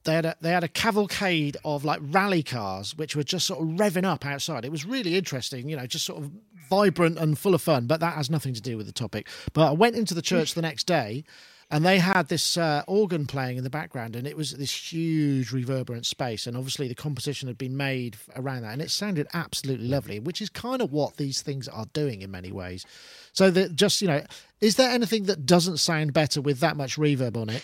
[0.03, 3.61] They had a they had a cavalcade of like rally cars which were just sort
[3.61, 4.65] of revving up outside.
[4.65, 6.31] It was really interesting, you know, just sort of
[6.69, 7.85] vibrant and full of fun.
[7.85, 9.27] But that has nothing to do with the topic.
[9.53, 11.23] But I went into the church the next day,
[11.71, 15.53] and they had this uh, organ playing in the background, and it was this huge
[15.53, 16.45] reverberant space.
[16.45, 20.41] And obviously, the composition had been made around that, and it sounded absolutely lovely, which
[20.41, 22.85] is kind of what these things are doing in many ways.
[23.31, 24.21] So that just you know,
[24.59, 27.63] is there anything that doesn't sound better with that much reverb on it,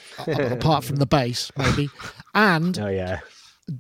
[0.51, 1.89] apart from the bass, maybe?
[2.33, 3.21] And Oh yeah.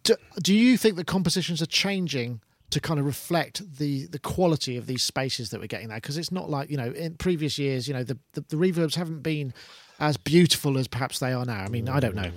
[0.03, 4.77] do, do you think the compositions are changing to kind of reflect the the quality
[4.77, 7.57] of these spaces that we're getting there because it's not like you know in previous
[7.57, 9.53] years you know the, the the reverbs haven't been
[9.99, 12.31] as beautiful as perhaps they are now i mean i don't know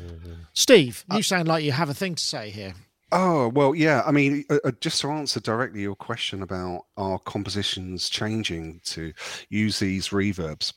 [0.52, 2.74] steve you sound like you have a thing to say here
[3.12, 4.02] Oh well, yeah.
[4.06, 9.12] I mean, uh, uh, just to answer directly your question about our compositions changing to
[9.48, 10.72] use these reverbs.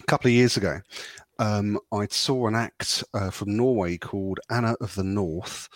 [0.00, 0.80] A couple of years ago,
[1.38, 5.68] um, I saw an act uh, from Norway called Anna of the North.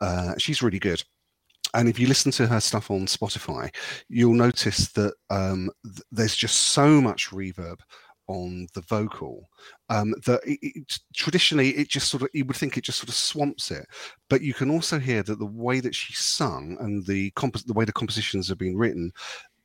[0.00, 1.02] Uh, she's really good.
[1.74, 3.72] And if you listen to her stuff on Spotify,
[4.08, 7.80] you'll notice that um, th- there's just so much reverb
[8.30, 9.48] on the vocal
[9.88, 13.08] um, that it, it, traditionally it just sort of you would think it just sort
[13.08, 13.86] of swamps it.
[14.28, 17.74] But you can also hear that the way that she sung and the compos- the
[17.74, 19.12] way the compositions have been written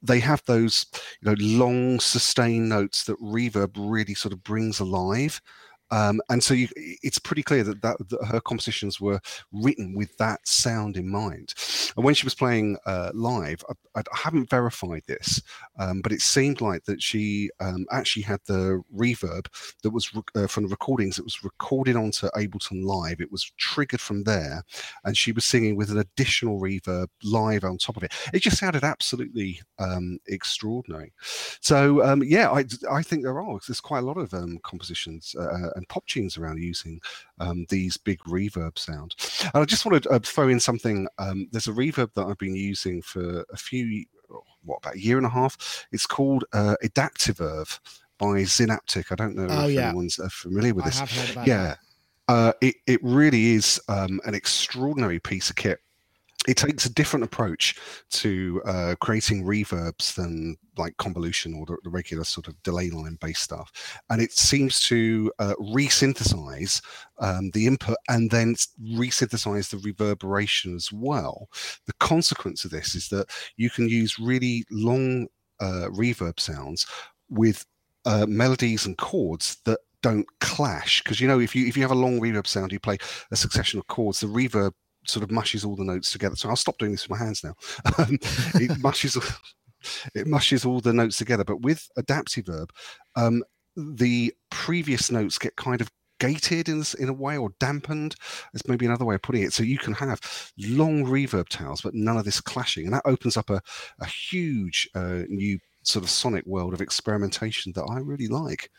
[0.01, 0.85] they have those
[1.21, 5.41] you know long sustained notes that reverb really sort of brings alive
[5.95, 9.19] um, and so you, it's pretty clear that, that that her compositions were
[9.51, 11.53] written with that sound in mind
[11.95, 13.63] and when she was playing uh, live
[13.95, 15.41] I, I haven't verified this
[15.79, 19.47] um, but it seemed like that she um, actually had the reverb
[19.83, 21.17] that was rec- uh, from the recordings.
[21.17, 23.21] It was recorded onto Ableton Live.
[23.21, 24.63] It was triggered from there,
[25.03, 28.13] and she was singing with an additional reverb live on top of it.
[28.33, 31.13] It just sounded absolutely um, extraordinary.
[31.61, 33.59] So um, yeah, I I think there are.
[33.67, 36.99] There's quite a lot of um, compositions uh, and pop tunes around using
[37.39, 39.15] um, these big reverb sound.
[39.53, 41.07] And I just want to uh, throw in something.
[41.17, 44.05] Um, there's a reverb that I've been using for a few
[44.63, 45.85] what about a year and a half.
[45.91, 47.79] It's called uh, Adaptiverve
[48.17, 49.11] by Zynaptiq.
[49.11, 49.89] I don't know Oh, if yeah.
[49.89, 50.99] anyone's uh, familiar with this.
[50.99, 51.75] have heard about Yeah,
[52.27, 55.79] uh, it it really is um, an extraordinary piece of kit.
[56.47, 57.75] It takes a different approach
[58.11, 63.17] to uh, creating reverbs than like convolution or the, the regular sort of delay line
[63.21, 63.71] based stuff.
[64.09, 66.81] And it seems to uh, resynthesize
[67.19, 71.49] um, the input and then resynthesize the reverberation as well.
[71.85, 75.27] The consequence of this is that you can use really long
[75.59, 76.85] uh, reverb sounds
[77.29, 77.65] with
[78.05, 81.01] uh, melodies and chords that don't clash.
[81.01, 82.97] Because you know if you if you have a long reverb sound you play
[83.31, 84.71] a succession of chords the reverb
[85.07, 86.35] sort of mushes all the notes together.
[86.35, 87.55] So i'll stop doing this with my hands now.
[87.97, 88.17] Um,
[88.55, 89.17] it mushes
[90.13, 91.43] it mushes all the notes together.
[91.43, 92.69] But with Adaptiverve
[93.15, 93.43] um,
[93.75, 95.89] the previous notes get kind of
[96.19, 98.15] gated in, in a way or dampened.
[98.53, 99.53] Is maybe another way of putting it.
[99.53, 100.19] So you can have
[100.57, 102.85] long reverb tails but none of this clashing.
[102.85, 103.61] And that opens up a,
[103.99, 108.71] a huge uh, new sort of sonic world of experimentation that i really like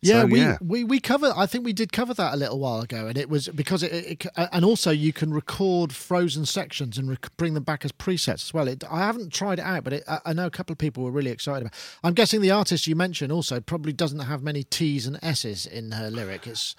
[0.00, 0.56] Yeah, So, we, yeah.
[0.62, 1.32] we we cover.
[1.36, 3.92] I think we did cover that a little while ago, and it was because it,
[3.92, 7.92] it, it- and also you can record frozen sections and rec- bring them back as
[7.92, 8.66] presets as well.
[8.68, 11.02] It, I haven't tried it out, but it, I, I know a couple of people
[11.04, 11.74] were really excited about.
[12.02, 15.92] I'm guessing the artist you mentioned also probably doesn't have many T's and S's in
[15.92, 16.46] her lyric.
[16.46, 16.74] It's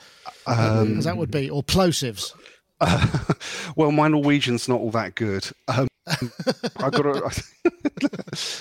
[0.47, 2.33] Um, that would be or plosives.
[3.75, 5.47] well, my Norwegian's not all that good.
[5.67, 7.31] Um, I got to.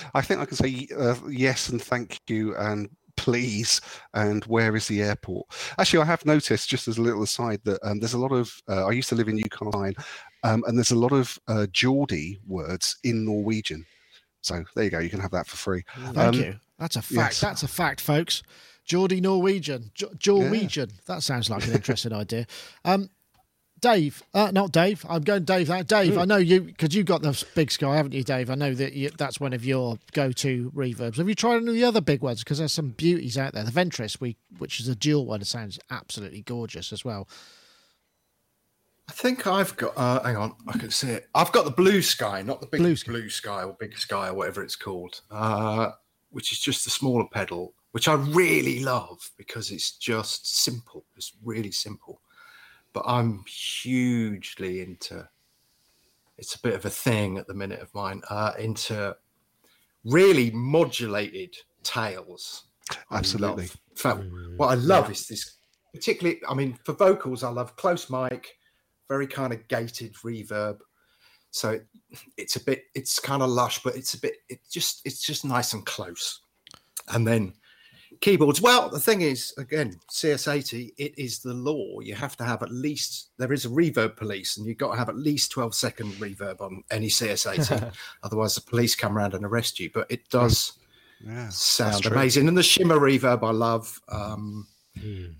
[0.13, 3.81] I think I can say uh, yes and thank you and please
[4.13, 5.47] and where is the airport.
[5.77, 8.51] Actually, I have noticed just as a little aside that um, there's a lot of.
[8.67, 9.95] Uh, I used to live in Line,
[10.43, 13.85] um, and there's a lot of uh, Geordie words in Norwegian.
[14.41, 14.99] So there you go.
[14.99, 15.83] You can have that for free.
[16.13, 16.55] Thank Um, you.
[16.77, 17.13] That's a fact.
[17.15, 17.41] yes.
[17.41, 18.43] That's a fact, folks.
[18.85, 19.89] Geordie Norwegian.
[19.95, 20.91] Jo- Norwegian.
[21.07, 22.45] That sounds like an interesting idea.
[22.83, 23.09] Um,
[23.85, 25.05] Dave, uh, not Dave.
[25.07, 25.69] I'm going Dave.
[25.69, 28.49] Uh, Dave, I know you because you've got the big sky, haven't you, Dave?
[28.49, 31.17] I know that you, that's one of your go-to reverbs.
[31.17, 32.43] Have you tried any of the other big ones?
[32.43, 33.63] Because there's some beauties out there.
[33.63, 37.27] The Ventris, we which is a dual one, sounds absolutely gorgeous as well.
[39.07, 39.93] I think I've got.
[39.95, 41.29] Uh, hang on, I can see it.
[41.35, 43.59] I've got the blue sky, not the big Blue blue Sky.
[43.59, 45.91] sky, or big sky or whatever it's called, uh,
[46.31, 51.05] which is just a smaller pedal, which I really love because it's just simple.
[51.15, 52.19] It's really simple,
[52.95, 55.27] but I'm hugely into.
[56.37, 58.21] It's a bit of a thing at the minute of mine.
[58.29, 59.15] Uh, into
[60.05, 62.63] really modulated tails.
[63.11, 63.65] Absolutely.
[63.65, 64.21] In fact,
[64.55, 65.57] what I love is this
[65.93, 66.39] particularly.
[66.47, 68.57] I mean, for vocals, I love close mic,
[69.09, 70.77] very kind of gated reverb.
[71.51, 71.87] So it,
[72.37, 75.45] it's a bit, it's kind of lush, but it's a bit, it just, it's just
[75.45, 76.41] nice and close.
[77.09, 77.53] And then
[78.21, 78.61] keyboards.
[78.61, 81.99] Well, the thing is, again, CS80, it is the law.
[81.99, 84.97] You have to have at least, there is a reverb police, and you've got to
[84.97, 87.93] have at least 12 second reverb on any CS80.
[88.23, 89.89] Otherwise, the police come around and arrest you.
[89.93, 90.73] But it does
[91.25, 92.47] Yeah, sound amazing.
[92.47, 93.99] And the shimmer reverb I love.
[94.09, 94.67] Um,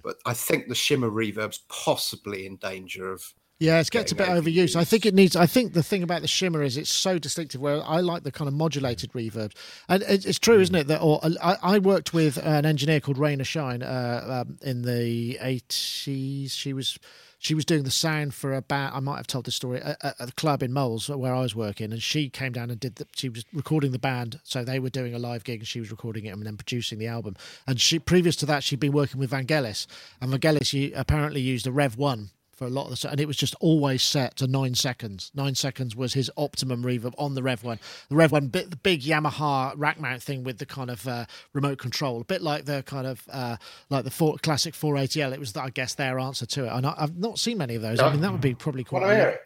[0.03, 3.33] But I think the shimmer reverb's possibly in danger of.
[3.57, 4.75] Yeah, it gets a bit overused.
[4.75, 5.33] I think it needs.
[5.37, 7.61] I think the thing about the shimmer is it's so distinctive.
[7.61, 9.53] Where I like the kind of modulated reverbs,
[9.87, 10.87] and it's true, isn't it?
[10.87, 15.37] That or I, I worked with an engineer called Raina Shine uh, um, in the
[15.39, 16.53] eighties.
[16.53, 16.99] She was
[17.39, 18.93] she was doing the sound for a band.
[18.93, 21.55] I might have told this story at, at a club in Moles where I was
[21.55, 22.97] working, and she came down and did.
[22.97, 25.79] The, she was recording the band, so they were doing a live gig, and she
[25.79, 27.37] was recording it and then producing the album.
[27.65, 29.87] And she previous to that, she'd been working with Vangelis,
[30.19, 33.27] and Vangelis apparently used a Rev One for a lot of the set, and it
[33.27, 35.31] was just always set to nine seconds.
[35.35, 37.79] Nine seconds was his optimum reverb on the Rev One.
[38.09, 41.25] The Rev One, bit the big Yamaha rack mount thing with the kind of uh,
[41.53, 43.57] remote control, a bit like the kind of uh,
[43.89, 45.33] like the four, classic 480L.
[45.33, 46.71] It was, I guess, their answer to it.
[46.71, 47.99] And I, I've not seen many of those.
[47.99, 49.01] I mean, that would be probably quite.
[49.01, 49.41] Want to hear it?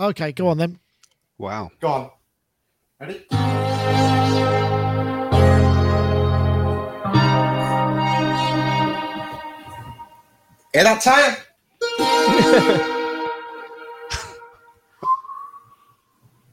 [0.00, 0.80] Okay, go on then.
[1.38, 1.70] Wow.
[1.80, 2.10] Go on.
[3.00, 3.24] Ready?
[10.72, 11.43] Hear that tire?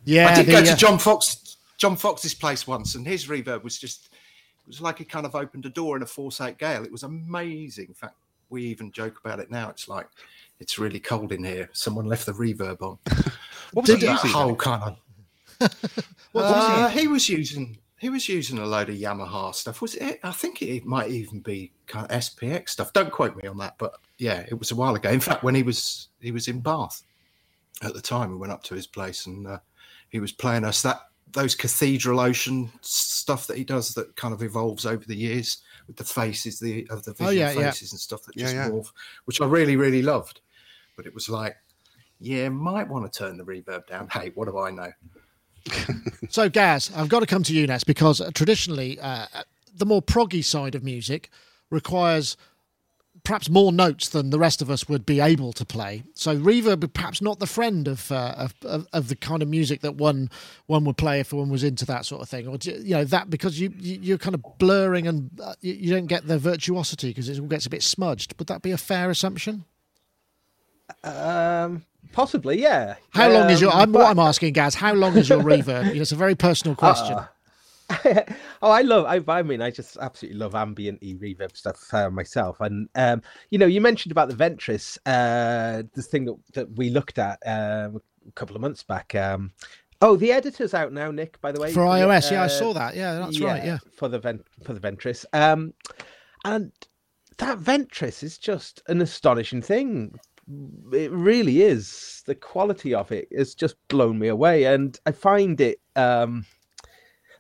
[0.04, 3.28] Yeah, I did the, go uh, to John Foxx John Foxx's place once, and his
[3.28, 6.42] reverb was just it was like he kind of opened a door in a force
[6.42, 6.84] eight gale.
[6.84, 7.88] It was amazing.
[7.90, 8.16] In fact,
[8.50, 9.70] we even joke about it now.
[9.70, 10.08] It's like
[10.60, 11.70] it's really cold in here.
[11.74, 12.98] Someone left the reverb on.
[13.74, 14.32] What was Did he it- that using?
[14.40, 14.96] whole kind
[15.62, 16.06] of.
[16.34, 19.80] Uh, he was using he was using a load of Yamaha stuff.
[19.80, 20.20] Was it?
[20.24, 22.92] I think it might even be kind of SPX stuff.
[22.94, 25.12] Don't quote me on that, but yeah, it was a while ago.
[25.12, 27.04] In fact, when he was he was in Bath
[27.84, 29.60] at the time, we went up to his place and uh,
[30.10, 31.00] he was playing us that
[31.32, 35.96] those cathedral ocean stuff that he does that kind of evolves over the years with
[35.96, 37.70] the faces the of the Oh, visual yeah, yeah.
[37.70, 38.70] faces and stuff that Yeah, just yeah.
[38.70, 38.92] morph,
[39.26, 40.42] which I really really loved.
[40.98, 41.56] But it was like,
[42.20, 44.08] yeah, might want to turn the reverb down.
[44.10, 44.92] Hey, what do I know?
[46.30, 49.26] So, Gaz, I've got to come to you next because uh, traditionally, uh,
[49.76, 51.30] the more proggy side of music
[51.70, 52.38] requires
[53.24, 56.04] perhaps more notes than the rest of us would be able to play.
[56.14, 59.96] So reverb perhaps not the friend of, uh, of, of the kind of music that
[59.96, 60.30] one
[60.68, 63.30] one would play if one was into that sort of thing, or you know that
[63.30, 67.30] because you, you you're kind of blurring and uh, you don't get the virtuosity because
[67.30, 68.34] it all gets a bit smudged.
[68.40, 69.66] Would that be a fair assumption?
[71.04, 72.96] Um, possibly, yeah.
[73.12, 73.72] How long is your?
[73.74, 74.76] Um, I'm, but- what I'm asking, Gaz.
[74.76, 75.96] How long is your reverb?
[76.02, 77.18] It's a very personal question.
[78.62, 79.06] oh, I love.
[79.06, 82.60] I, I mean, I just absolutely love ambient reverb stuff uh, myself.
[82.62, 86.90] And um, you know, you mentioned about the Ventris, uh, this thing that, that we
[86.90, 89.14] looked at um, a couple of months back.
[89.16, 89.52] Um,
[90.02, 91.40] oh, the editor's out now, Nick.
[91.42, 92.96] By the way, For iOS, yeah, I Uh, saw that.
[92.96, 93.64] Yeah, that's right.
[93.64, 93.80] Yeah.
[93.98, 95.26] for the vent for the Ventris.
[95.34, 95.74] Um,
[96.46, 96.72] and
[97.38, 100.18] that Ventris is just an astonishing thing.
[100.94, 102.24] It really is.
[102.26, 105.80] The quality of it has just blown me away, and I find it.
[105.96, 106.46] Um,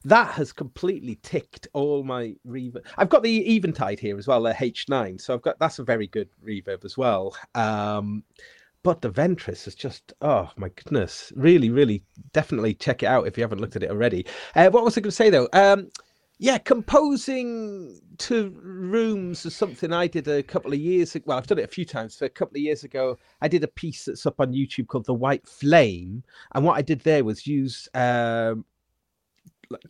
[0.04, 2.84] that has completely ticked all my reverb.
[2.98, 6.08] I've got the Eventide here as well, the H9, so I've got that's a very
[6.08, 7.36] good reverb as well.
[7.54, 8.24] Um,
[8.84, 13.38] but the Ventris is just oh my goodness, really, really, definitely check it out if
[13.38, 14.26] you haven't looked at it already.
[14.56, 15.50] Uh, what was I going to say though?
[15.54, 15.90] Um,
[16.41, 21.25] yeah, composing to rooms is something I did a couple of years ago.
[21.27, 22.15] Well, I've done it a few times.
[22.15, 25.06] So a couple of years ago, I did a piece that's up on YouTube called
[25.06, 26.23] "The White Flame,"
[26.56, 28.65] and what I did there was use um,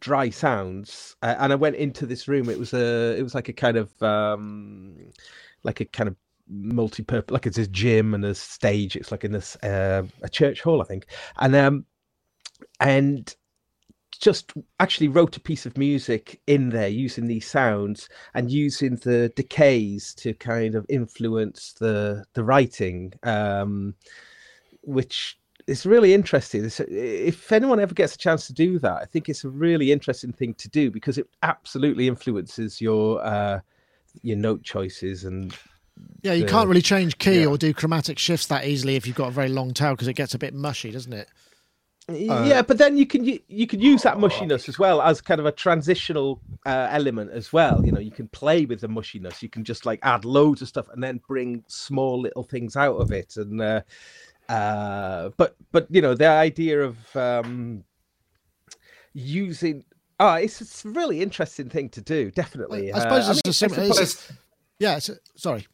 [0.02, 2.50] dry sounds, uh, and I went into this room.
[2.50, 4.98] It was a, it was like a kind of, um,
[5.64, 6.18] like a kind of
[6.50, 8.98] multi-purpose, like it's a gym and a stage.
[8.98, 11.06] It's like in this uh, a church hall, I think,
[11.40, 11.86] and um,
[12.82, 13.34] and
[14.22, 19.30] just actually wrote a piece of music in there using these sounds and using the
[19.36, 23.94] decays to kind of influence the the writing um
[24.84, 29.06] which is really interesting It's- if anyone ever gets a chance to do that i
[29.06, 33.60] think it's a really interesting thing to do because it absolutely influences your uh
[34.22, 35.56] your note choices and
[36.22, 37.48] Yeah, you the- can't really change key yeah.
[37.48, 40.14] or do chromatic shifts that easily if you've got a very long tail because it
[40.16, 41.30] gets a bit mushy, doesn't it?
[42.16, 45.40] Yeah, but then you can u- you can use that mushiness as well as kind
[45.40, 47.86] of a transitional uh, element as well.
[47.86, 49.42] You know, you can play with the mushiness.
[49.42, 52.96] You can just like add loads of stuff and then bring small little things out
[52.98, 53.36] of it.
[53.38, 53.82] And uh,
[54.50, 57.84] uh, but but you know the idea of um,
[59.14, 59.84] using
[60.20, 62.30] oh, it's, it's a really interesting thing to do.
[62.32, 64.32] Definitely, I suppose Uh, it's a sim- I suppose- it's-
[64.80, 65.68] Yeah, it's a, sorry.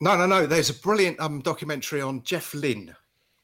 [0.00, 0.46] No, no, no.
[0.46, 2.94] There's a brilliant um, documentary on Jeff Lynne,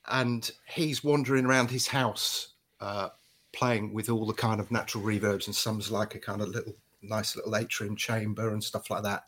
[0.09, 3.09] and he's wandering around his house uh,
[3.53, 6.75] playing with all the kind of natural reverbs, and some's like a kind of little
[7.03, 9.25] nice little atrium chamber and stuff like that.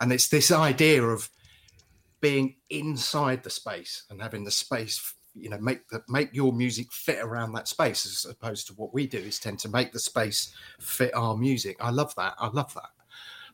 [0.00, 1.28] And it's this idea of
[2.20, 6.92] being inside the space and having the space, you know, make the make your music
[6.92, 10.00] fit around that space, as opposed to what we do is tend to make the
[10.00, 11.76] space fit our music.
[11.80, 12.34] I love that.
[12.38, 12.90] I love that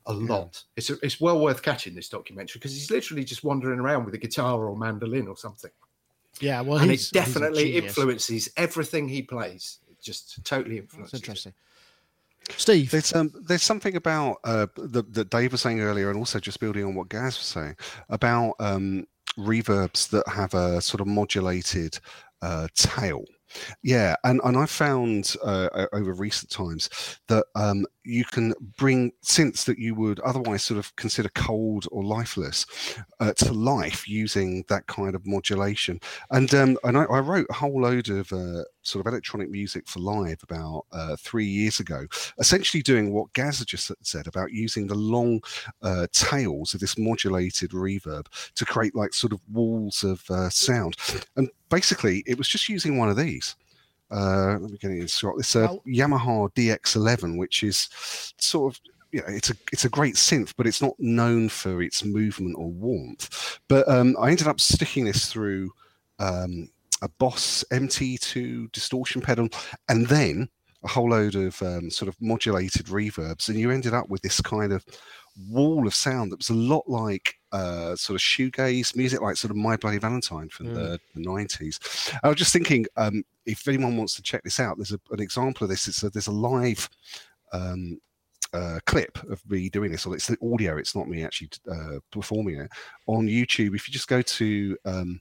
[0.07, 0.63] a lot.
[0.77, 4.19] It's it's well worth catching this documentary because he's literally just wandering around with a
[4.19, 5.71] guitar or mandolin or something,
[6.41, 7.85] Yeah, well, and he's, it definitely genius.
[7.85, 9.79] influences everything he plays.
[9.91, 11.15] It just totally That's influences.
[11.15, 11.23] it.
[11.23, 11.53] interesting.
[12.57, 16.39] Steve, There's um, there's something about uh, that that Dave was saying earlier, and also
[16.39, 17.77] just building on what Gaz was saying
[18.11, 19.07] about um,
[19.39, 21.99] reverbs that have a sort of modulated
[22.43, 23.25] uh, tail.
[23.83, 26.91] Yeah, and and I found uh, over recent times
[27.29, 32.05] that um, you can bring synths that you would otherwise sort of consider cold or
[32.05, 32.67] lifeless
[33.21, 35.99] uh, to life using that kind of modulation.
[36.31, 39.89] And um, and I, I wrote a whole load of uh, sort of electronic music
[39.89, 42.07] for live about uh, three years ago,
[42.39, 45.41] essentially doing what Gaz had just said about using the long
[45.83, 50.97] uh, tails of this modulated reverb to create like sort of walls of uh, sound.
[51.37, 53.57] And basically, it was just using one of these.
[54.11, 55.35] Uh, let me get it in shot.
[55.39, 57.89] It's a Well- Yamaha DX11, which is
[58.39, 58.81] sort of
[59.13, 62.57] you know, it's a it's a great synth, but it's not known for its movement
[62.59, 63.61] or warmth.
[63.69, 65.71] But um, I ended up sticking this through
[66.19, 66.69] um,
[67.01, 69.49] a Boss MT2 distortion pedal,
[69.89, 70.49] and then
[70.85, 74.41] a whole load of um, sort of modulated reverbs, and you ended up with this
[74.41, 74.85] kind of
[75.49, 79.53] wall of sound that was a lot like uh, sort of shoegaze music, like sort
[79.53, 82.13] of My Bloody Valentine from the, the 90s.
[82.25, 85.21] I was just thinking, um, if anyone wants to check this out, there's a, an
[85.21, 85.87] example of this.
[85.87, 86.89] It's a, there's a live
[87.53, 88.01] um,
[88.53, 92.01] uh, clip of me doing this, or it's the audio, it's not me actually uh,
[92.11, 92.71] performing it
[93.07, 93.77] on YouTube.
[93.77, 95.21] If you just go to um,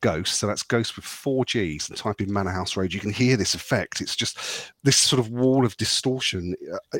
[0.00, 3.12] Ghost, so that's Ghost with four G's, and type in Manor House Road, you can
[3.12, 4.00] hear this effect.
[4.00, 6.54] It's just this sort of wall of distortion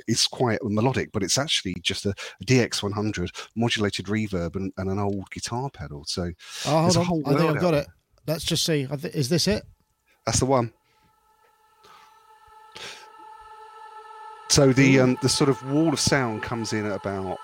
[0.07, 2.15] It's quite melodic, but it's actually just a,
[2.47, 6.05] DX100 modulated reverb and, and an old guitar pedal.
[6.07, 6.31] So
[6.67, 7.35] oh, hold on.
[7.35, 7.83] I think I've got there.
[7.83, 7.89] it.
[8.27, 8.87] Let's just see.
[8.91, 9.65] Is this it?
[10.25, 10.73] That's the one.
[14.49, 17.39] So the um, the sort of wall of sound comes in at about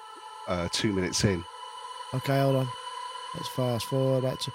[0.49, 1.45] uh, two minutes in.
[2.15, 2.69] Okay, hold on.
[3.35, 4.53] Let's fast forward back to.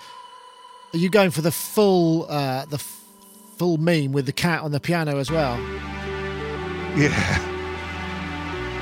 [0.97, 3.03] Are you going for the full, uh, the f-
[3.59, 5.55] full meme with the cat on the piano as well?
[6.97, 7.13] Yeah,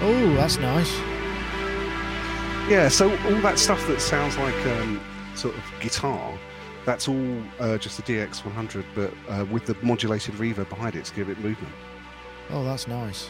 [0.01, 0.89] Oh, that's nice.
[2.72, 2.88] yeah.
[2.88, 5.01] So all that stuff that sounds like um,
[5.36, 6.39] sort of guitar,
[6.86, 11.13] that's all uh, just the DX100, but uh, with the modulated reverb behind it to
[11.16, 11.74] give it movement.
[12.49, 13.28] Oh, that's nice.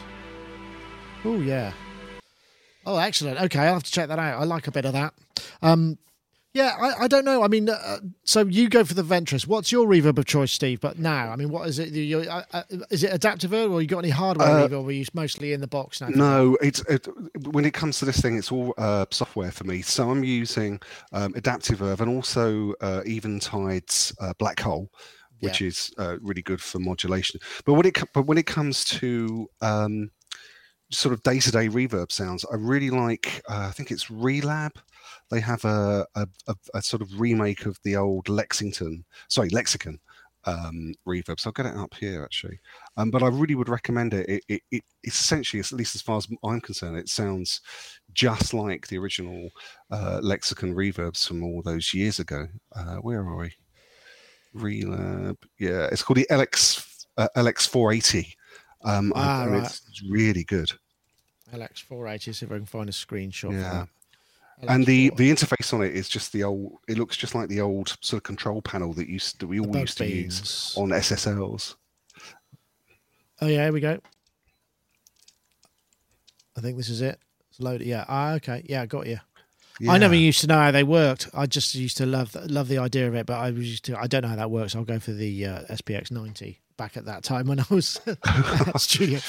[1.24, 1.72] Oh yeah.
[2.86, 3.40] Oh, excellent.
[3.40, 4.40] Okay, I'll have to check that out.
[4.40, 5.12] I like a bit of that.
[5.60, 5.98] Um,
[6.56, 7.42] yeah, I, I don't know.
[7.42, 9.46] I mean, uh, so you go for the Ventris.
[9.46, 10.80] What's your reverb of choice, Steve?
[10.80, 11.90] But now, I mean, what is it?
[11.90, 14.88] You, uh, uh, is it adaptive reverb, or you got any hardware Uh, reverb, or
[14.88, 16.08] are you mostly in the box now?
[16.08, 17.06] No, it's it,
[17.52, 19.82] when it comes to this thing, it's all uh, software for me.
[19.82, 20.80] So I'm using
[21.12, 24.90] um, Adaptiverve and also uh, Eventide's uh, Black Hole,
[25.40, 27.38] which is uh, really good for modulation.
[27.66, 30.10] But when it but when it comes to um,
[30.90, 33.42] sort of day-to-day reverb sounds, I really like.
[33.46, 34.72] Uh, I think it's Relab.
[35.30, 39.98] They have a, a, a, a sort of remake of the old Lexington, sorry, Lexicon
[40.46, 41.40] um, reverb.
[41.40, 42.58] So I'll get it up here actually.
[42.96, 44.28] Um, but I really would recommend it.
[44.28, 47.60] It, it, it essentially, at least as far as I'm concerned, it sounds
[48.14, 49.50] just like the original
[49.90, 52.46] uh, Lexicon reverbs from all those years ago.
[52.74, 53.52] Uh, where are we?
[54.54, 55.36] Relab.
[55.58, 58.34] Yeah, it's called the LX uh, LX480.
[58.84, 59.64] Um, Ah, and right.
[59.64, 60.70] it's really good.
[61.52, 62.34] LX480.
[62.34, 63.52] See if I can find a screenshot.
[63.52, 63.86] Yeah.
[64.68, 66.78] And the the interface on it is just the old.
[66.88, 69.76] It looks just like the old sort of control panel that used that we all
[69.76, 71.74] used to use on SSLs.
[73.42, 73.98] Oh yeah, here we go.
[76.56, 77.18] I think this is it.
[77.50, 77.86] It's loaded.
[77.86, 78.06] Yeah.
[78.08, 78.64] Ah, okay.
[78.66, 79.18] Yeah, I got you.
[79.86, 81.28] I never used to know how they worked.
[81.34, 83.98] I just used to love love the idea of it, but I was used to.
[84.00, 84.74] I don't know how that works.
[84.74, 88.80] I'll go for the uh, SPX ninety back at that time when I was at
[88.80, 89.20] studio.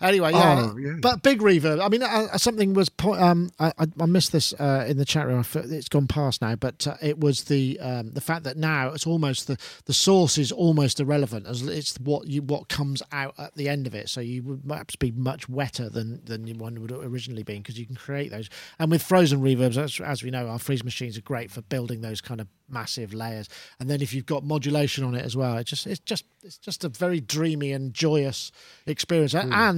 [0.00, 0.92] Anyway, yeah, Oh, yeah.
[1.00, 1.84] but big reverb.
[1.84, 2.90] I mean, uh, something was.
[3.02, 5.44] Um, I, I, missed this uh, in the chat room.
[5.54, 9.06] It's gone past now, but uh, it was the um, the fact that now it's
[9.06, 13.54] almost the the source is almost irrelevant as it's what you what comes out at
[13.54, 14.08] the end of it.
[14.08, 17.86] So you would perhaps be much wetter than than one would originally been because you
[17.86, 18.48] can create those.
[18.78, 22.00] And with frozen reverbs, as, as we know, our freeze machines are great for building
[22.00, 23.48] those kind of massive layers.
[23.80, 26.58] And then if you've got modulation on it as well, it just it's just it's
[26.58, 28.50] just a very dreamy and joyous
[28.86, 29.34] experience.
[29.34, 29.77] A- And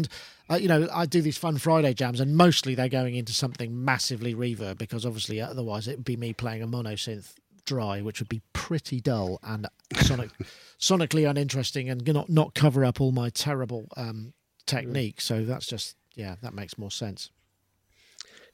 [0.51, 3.85] uh, you know, I do these fun Friday jams, and mostly they're going into something
[3.85, 7.35] massively reverb because obviously otherwise it would be me playing a mono synth
[7.65, 9.69] dry, which would be pretty dull and
[10.03, 10.31] sonic,
[10.81, 14.33] sonically uninteresting, and not not cover up all my terrible um,
[14.67, 15.21] technique.
[15.21, 17.31] So that's just yeah, that makes more sense.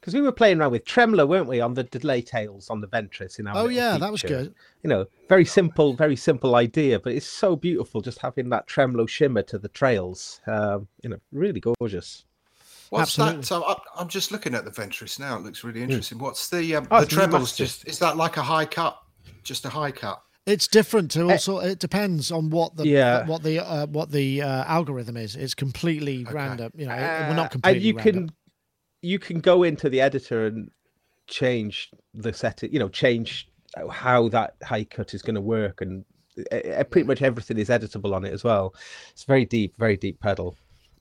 [0.01, 2.87] Because we were playing around with tremolo, weren't we, on the delay tails on the
[2.89, 4.55] Ventris in our Oh little yeah, that was good.
[4.83, 9.07] You know, very simple, very simple idea, but it's so beautiful just having that tremolo
[9.07, 10.41] shimmer to the trails.
[10.47, 12.25] Um, you know, really gorgeous.
[12.91, 13.41] What's Absolutely.
[13.41, 13.47] that?
[13.47, 15.37] So I, I'm just looking at the Ventris now.
[15.37, 16.19] It looks really interesting.
[16.19, 17.57] What's the um, Oh, the it's trebles?
[17.57, 18.97] Just is that like a high cut?
[19.43, 20.23] Just a high cut?
[20.47, 21.59] It's different to also.
[21.59, 22.87] It depends on what the Eh.
[22.87, 23.27] Yeah.
[23.27, 25.35] what the uh, what the uh, algorithm is.
[25.35, 26.71] It's completely random.
[26.77, 27.79] You know, it- well, Uh, not completely.
[27.79, 28.29] and you random.
[28.29, 28.37] can
[29.07, 30.71] you can go into the editor and
[31.29, 33.49] change the setting you know change
[33.91, 36.05] how that high cut is going to work and
[36.91, 38.75] pretty much everything is editable on it as well.
[39.11, 40.57] It's very deep very deep pedal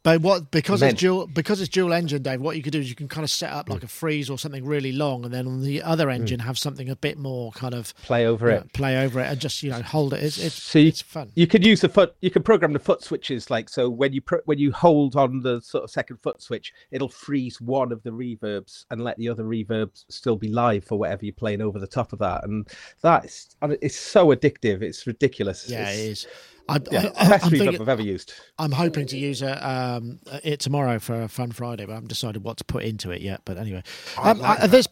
[0.06, 2.40] But what because Men- it's dual because it's dual engine, Dave.
[2.40, 4.38] What you could do is you can kind of set up like a freeze or
[4.38, 6.12] something really long, and then on the other hmm.
[6.12, 9.26] engine have something a bit more kind of play over it know, play over it
[9.26, 10.22] and just you know hold it.
[10.22, 11.32] It's it's, so you, it's fun.
[11.34, 14.22] you could use the foot you can program the foot switches like so when you
[14.22, 18.04] pro- when you hold on the sort of second foot switch it'll freeze one of
[18.04, 21.80] the reverbs and let the other reverbs still be live for whatever you're playing over
[21.80, 22.68] the top of that and
[23.02, 26.28] that's and it's so addictive it's ridiculous Yeah, it's, it is.
[26.68, 28.34] I, yeah, I, best I'm, thinking, I've ever used.
[28.58, 32.10] I'm hoping to use it, um, it tomorrow for a fun Friday, but I haven't
[32.10, 33.42] decided what to put into it yet.
[33.46, 33.84] But anyway,
[34.18, 34.88] um, like at this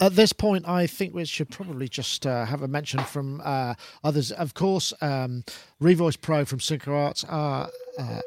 [0.00, 3.74] at this point, I think we should probably just uh, have a mention from uh,
[4.04, 4.32] others.
[4.32, 5.44] Of course, um,
[5.80, 8.20] Revoice Pro from Synchro Arts are uh,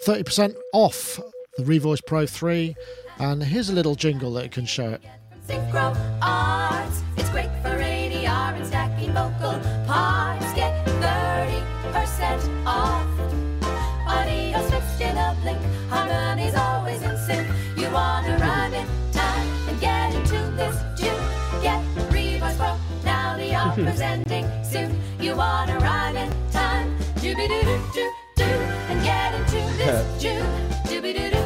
[0.00, 1.20] thirty percent off
[1.56, 2.74] the Revoice Pro three,
[3.18, 5.02] and here's a little jingle that can show it.
[5.46, 7.02] Synchro Arts.
[7.16, 10.49] It's great for ADR and stacking vocal parts.
[10.84, 13.06] Get 30% off.
[14.06, 15.58] Audio switched in a blink.
[15.88, 17.48] Harmony's always in sync.
[17.76, 21.62] You rhyme in time and get into this tune.
[21.62, 22.76] Get Revoice Pro.
[23.04, 24.98] Now the offer's ending soon.
[25.20, 26.96] You want to rhyme in time.
[27.16, 28.44] Dooby doo doo doo doo.
[28.44, 30.46] And get into this tune.
[30.84, 31.39] Dooby doo doo doo doo.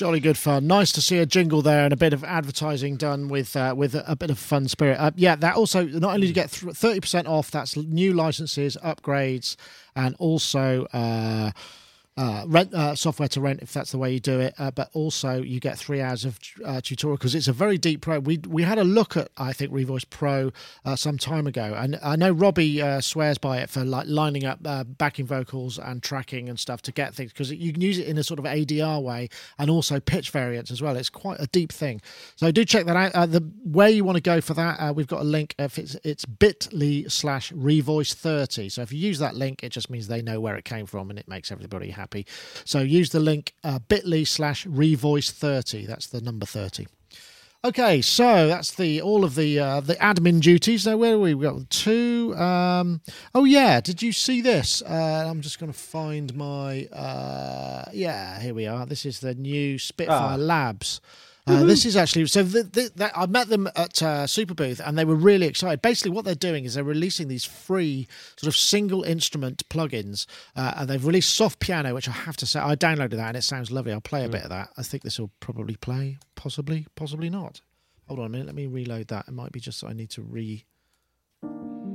[0.00, 0.66] Jolly good fun.
[0.66, 3.94] Nice to see a jingle there and a bit of advertising done with uh, with
[3.94, 4.96] a, bit of fun spirit.
[4.98, 8.78] Uh, yeah, that also not only do you get thirty percent off, that's new licenses,
[8.82, 9.56] upgrades,
[9.94, 10.86] and also.
[10.94, 11.50] Uh,
[12.20, 14.54] uh, rent uh, software to rent if that's the way you do it.
[14.58, 18.02] Uh, but also you get three hours of uh, tutorial because it's a very deep
[18.02, 18.18] pro.
[18.18, 20.52] We we had a look at I think Revoice Pro
[20.84, 24.44] uh, some time ago, and I know Robbie uh, swears by it for like lining
[24.44, 24.58] up
[24.98, 28.18] backing vocals and tracking and stuff to get things because you can use it in
[28.18, 30.96] a sort of ADR way and also pitch variants as well.
[30.96, 32.02] It's quite a deep thing.
[32.36, 33.30] So do check that out.
[33.30, 35.54] The where you want to go for that, we've got a link.
[35.58, 38.68] If it's it's Bitly slash Revoice thirty.
[38.68, 41.08] So if you use that link, it just means they know where it came from
[41.08, 42.09] and it makes everybody happy.
[42.64, 45.86] So use the link uh, bit.ly slash revoice 30.
[45.86, 46.86] That's the number 30.
[47.62, 50.86] Okay, so that's the all of the uh, the admin duties.
[50.86, 51.34] Now, where are we?
[51.34, 52.34] We've got two.
[52.36, 53.02] Um,
[53.34, 54.80] oh yeah, did you see this?
[54.80, 56.86] Uh, I'm just going to find my.
[56.86, 58.86] Uh, yeah, here we are.
[58.86, 60.36] This is the new Spitfire Ah.
[60.36, 61.02] Labs.
[61.46, 62.42] Uh, this is actually so.
[62.42, 65.82] The, the, that, I met them at uh, Superbooth, and they were really excited.
[65.82, 70.74] Basically, what they're doing is they're releasing these free sort of single instrument plugins, uh,
[70.76, 73.42] and they've released Soft Piano, which I have to say I downloaded that and it
[73.42, 73.92] sounds lovely.
[73.92, 74.70] I'll play a bit of that.
[74.76, 77.60] I think this will probably play, possibly, possibly not.
[78.08, 78.46] Hold on a minute.
[78.46, 79.28] Let me reload that.
[79.28, 80.64] It might be just that I need to re.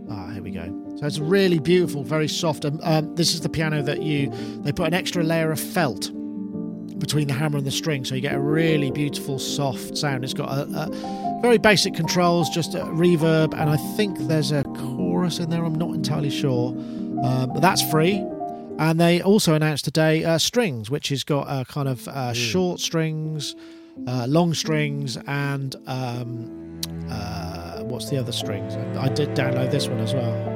[0.10, 0.96] Ah, here we go.
[0.98, 2.64] So it's really beautiful, very soft.
[2.64, 4.32] And um, this is the piano that you
[4.62, 6.12] they put an extra layer of felt
[7.06, 10.24] between the hammer and the string, so you get a really beautiful, soft sound.
[10.24, 14.64] It's got a, a very basic controls, just a reverb, and I think there's a
[14.64, 15.64] chorus in there.
[15.64, 16.72] I'm not entirely sure,
[17.24, 18.26] um, but that's free.
[18.80, 22.80] And they also announced today uh, strings, which has got uh, kind of uh, short
[22.80, 23.56] strings,
[24.08, 26.82] uh, long strings, and um,
[27.12, 28.76] uh, what's the other strings?
[28.98, 30.55] I did download this one as well.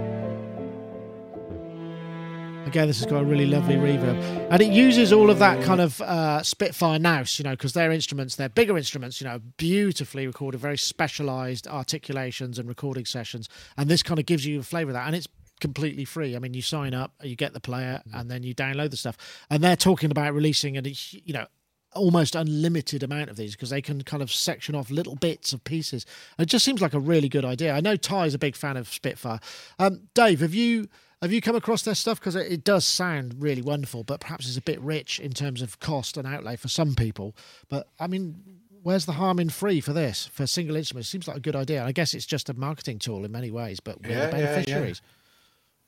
[2.70, 5.82] Again, this has got a really lovely reverb, and it uses all of that kind
[5.82, 10.28] of uh, Spitfire nous, you know, because their instruments, they're bigger instruments, you know, beautifully
[10.28, 14.92] recorded, very specialised articulations and recording sessions, and this kind of gives you a flavour
[14.92, 15.28] of that, and it's
[15.60, 16.36] completely free.
[16.36, 19.18] I mean, you sign up, you get the player, and then you download the stuff,
[19.50, 21.48] and they're talking about releasing, and you know,
[21.94, 25.64] almost unlimited amount of these because they can kind of section off little bits of
[25.64, 26.06] pieces.
[26.38, 27.74] It just seems like a really good idea.
[27.74, 29.40] I know Ty's a big fan of Spitfire.
[29.80, 30.88] Um, Dave, have you
[31.22, 32.20] have you come across their stuff?
[32.20, 35.62] Because it, it does sound really wonderful, but perhaps it's a bit rich in terms
[35.62, 37.36] of cost and outlay for some people.
[37.68, 38.42] But I mean,
[38.84, 41.10] where's the harm in free for this for single instruments?
[41.10, 41.84] Seems like a good idea.
[41.84, 44.44] I guess it's just a marketing tool in many ways, but we're Yeah, the yeah,
[44.44, 44.46] yeah.
[44.46, 45.02] beneficiaries.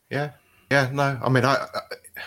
[0.09, 0.31] Yeah,
[0.69, 0.89] yeah.
[0.91, 1.79] No, I mean, I, I.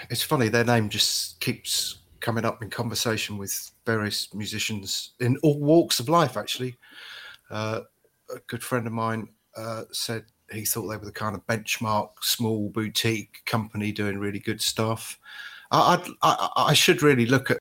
[0.08, 0.48] It's funny.
[0.48, 6.08] Their name just keeps coming up in conversation with various musicians in all walks of
[6.08, 6.38] life.
[6.38, 6.76] Actually,
[7.50, 7.80] uh,
[8.34, 10.24] a good friend of mine uh, said
[10.56, 15.18] he thought they were the kind of benchmark small boutique company doing really good stuff.
[15.70, 17.58] I, I, I should really look at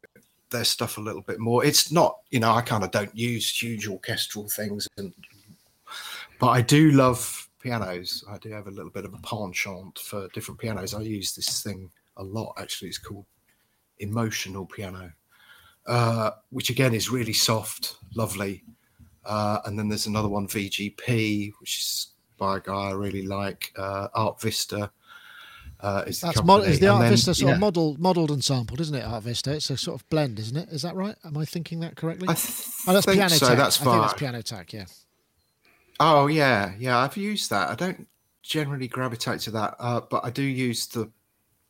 [0.49, 1.65] their stuff a little bit more.
[1.65, 5.13] It's not, you know, I kind of don't use huge orchestral things, and
[6.39, 8.23] but I do love pianos.
[8.29, 10.93] I do have a little bit of a penchant for different pianos.
[10.93, 12.53] I use this thing a lot.
[12.57, 13.25] Actually, it's called
[13.99, 15.11] emotional piano,
[15.87, 18.63] uh, which again is really soft, lovely.
[19.25, 22.12] Uh, and then there's another one, VGP, which is
[22.43, 24.91] by a guy I really like, uh, Art Vista.
[25.79, 26.73] Uh, is the That's mod- company.
[26.73, 29.05] is the Art then, Vista sort yeah, of model, modelled and sampled, isn't it?
[29.05, 29.53] Art Vista.
[29.53, 30.67] It's a sort of blend, isn't it?
[30.69, 31.15] Is that right?
[31.23, 32.27] Am I thinking that correctly?
[32.27, 33.57] I oh, that's think piano so, tech.
[33.57, 34.33] that's I think that's fine.
[34.33, 34.73] Pianoteq.
[34.73, 34.85] Yeah.
[36.01, 36.97] Oh yeah, yeah.
[36.97, 37.69] I've used that.
[37.69, 38.07] I don't
[38.41, 41.09] generally gravitate to that, uh, but I do use the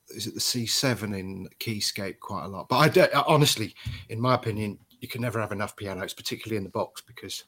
[0.09, 2.67] is it the C7 in Keyscape quite a lot.
[2.67, 3.73] But I do, honestly,
[4.09, 7.43] in my opinion, you can never have enough pianos, particularly in the box, because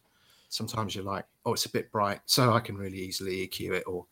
[0.55, 3.83] sometimes you're like, oh, it's a bit bright, so I can really easily EQ it.
[3.85, 4.05] Or,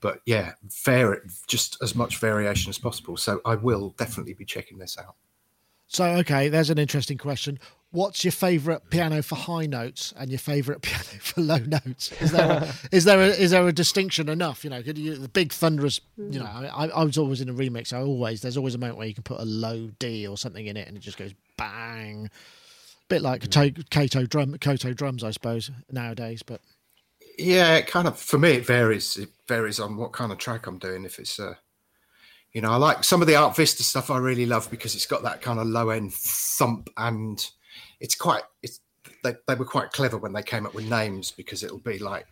[0.00, 0.52] but yeah,
[0.84, 3.16] vary just as much variation as possible.
[3.16, 5.14] So I will definitely be checking this out.
[5.88, 7.58] So okay, there's an interesting question.
[7.90, 12.12] What's your favourite piano for high notes and your favourite piano for low notes?
[12.20, 14.64] Is there a, is there a, is there a distinction enough?
[14.64, 16.00] You know, could you the big thunderous?
[16.16, 16.66] You know, hmm.
[16.66, 17.92] I, I was always in a remix.
[17.92, 20.66] I always there's always a moment where you can put a low D or something
[20.66, 22.30] in it and it just goes bang.
[23.12, 26.42] Bit like Kato, Kato drum, Koto drums, I suppose nowadays.
[26.42, 26.62] But
[27.36, 29.18] Yeah, it kind of for me it varies.
[29.18, 31.04] It varies on what kind of track I'm doing.
[31.04, 31.56] If it's uh
[32.54, 35.04] you know, I like some of the Art Vista stuff I really love because it's
[35.04, 37.46] got that kind of low end thump and
[38.00, 38.80] it's quite it's
[39.22, 42.26] they, they were quite clever when they came up with names because it'll be like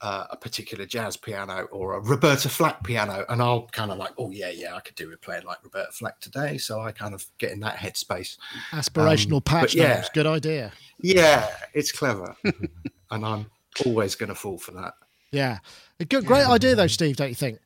[0.00, 4.12] uh, a particular jazz piano or a Roberta Flack piano, and I'll kind of like,
[4.18, 7.14] oh yeah, yeah, I could do with playing like Roberta Flack today, so I kind
[7.14, 8.36] of get in that headspace.
[8.70, 9.96] aspirational Um, patch yeah.
[9.96, 10.72] notes, good idea.
[11.00, 12.36] Yeah, it's clever,
[13.10, 13.46] and I'm
[13.84, 14.94] always going to fall for that.
[15.32, 15.58] Yeah,
[16.00, 17.16] a good, great idea though, Steve.
[17.16, 17.58] Don't you think?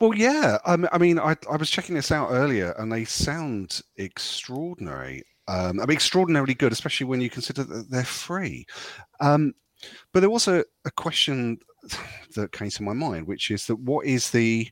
[0.00, 0.58] Well, yeah.
[0.64, 5.22] Um, I mean, I, I was checking this out earlier, and they sound extraordinary.
[5.46, 8.66] Um, I mean, extraordinarily good, especially when you consider that they're free.
[9.20, 9.54] Um,
[10.12, 11.58] but there was a, a question
[12.34, 14.68] that came to my mind, which is that what is the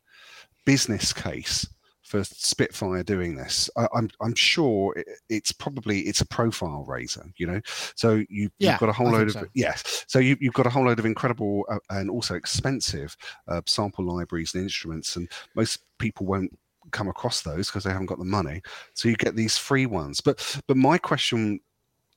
[0.64, 1.66] business case
[2.02, 3.70] for Spitfire doing this?
[3.76, 7.60] I, I'm I'm sure it, it's probably it's a profile raiser, you know.
[7.96, 9.46] So you, Yeah, you've got a whole I load of so.
[9.54, 10.04] yes.
[10.08, 13.16] So you, you've got a whole load of incredible uh, and also expensive
[13.48, 16.56] uh, sample libraries and instruments, and most people won't
[16.90, 18.60] come across those because they haven't got the money.
[18.94, 20.20] So you get these free ones.
[20.20, 21.60] But but my question,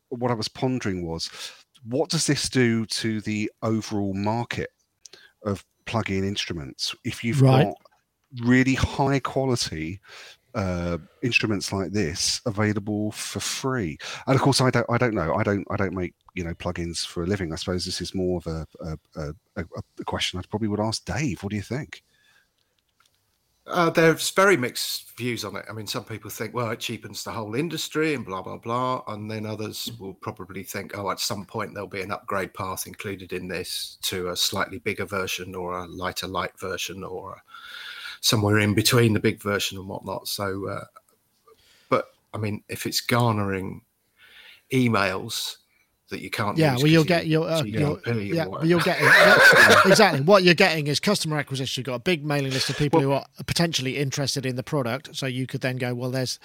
[0.09, 1.29] what I was pondering was,
[1.87, 4.69] what does this do to the overall market
[5.43, 7.65] of plug-in instruments if you've Right.
[7.65, 7.75] got
[8.45, 9.99] really high quality
[10.55, 13.97] uh, instruments like this available for free?
[14.27, 15.35] And of course, I don't I don't know.
[15.35, 17.51] I don't I don't make you know plugins for a living.
[17.53, 19.65] I suppose this is more of a a, a, a,
[19.99, 21.43] a question I probably would ask Dave.
[21.43, 22.03] What do you think?
[23.67, 25.65] Uh, there's very mixed views on it.
[25.67, 29.01] I mean, some people think, well, it cheapens the whole industry and blah, blah, blah.
[29.07, 32.85] And then others will probably think, oh, at some point there'll be an upgrade path
[32.85, 37.41] included in this to a slightly bigger version or a lighter light version or a,
[38.21, 40.27] somewhere in between the big version and whatnot.
[40.27, 40.85] So, uh,
[41.89, 43.81] but I mean, if it's garnering
[44.71, 45.57] emails
[46.15, 47.81] that you can't Yeah, use well, you'll 'cause get you- your, uh, GDP your
[48.35, 48.59] yeah, whatever.
[48.59, 51.81] but you'll get yeah, exactly what you're getting is customer acquisition.
[51.81, 55.15] You've got a big mailing list of people who are potentially interested in the product,
[55.15, 56.39] so you could then go, well, there's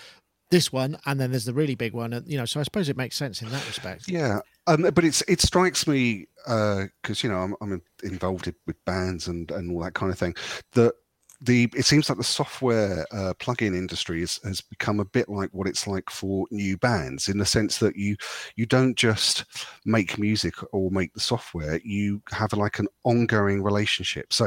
[0.50, 2.44] this one, and then there's the really big one, and you know.
[2.44, 4.08] So I suppose it makes sense in that respect.
[4.08, 8.84] Yeah, um, but it's it strikes me uh because you know I'm, I'm involved with
[8.84, 10.34] bands and and all that kind of thing.
[10.72, 10.94] That
[11.40, 15.50] the it seems like the software uh, plugin industry is, has become a bit like
[15.52, 18.16] what it's like for new bands in the sense that you
[18.56, 19.44] you don't just
[19.84, 24.32] make music or make the software you have like an ongoing relationship.
[24.32, 24.46] So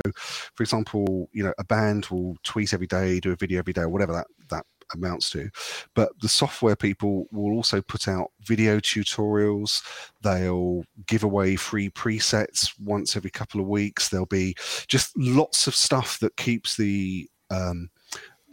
[0.55, 3.81] for example you know a band will tweet every day do a video every day
[3.81, 4.65] or whatever that that
[4.95, 5.49] amounts to
[5.95, 9.83] but the software people will also put out video tutorials.
[10.21, 14.09] They'll give away free presets once every couple of weeks.
[14.09, 14.55] There'll be
[14.87, 17.89] just lots of stuff that keeps the um,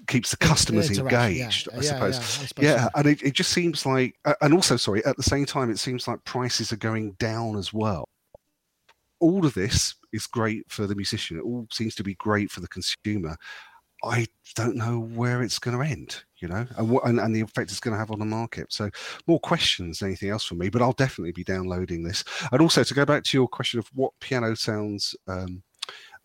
[0.06, 1.44] keeps the customers interaction, yeah.
[1.44, 2.14] engaged i Yeah, suppose.
[2.14, 5.22] Yeah, I suppose yeah and it, it just seems like and also sorry at the
[5.22, 8.04] same time it seems like prices are going down as well.
[9.20, 11.36] All of this is great for the musician.
[11.36, 13.36] It all seems to be great for the consumer
[14.04, 17.40] i don't know where it's going to end you know and what and, and the
[17.40, 18.90] effect it's going to have on the market so
[19.26, 22.94] more questions anything else for me but i'll definitely be downloading this and also to
[22.94, 25.62] go back to your question of what piano sounds um,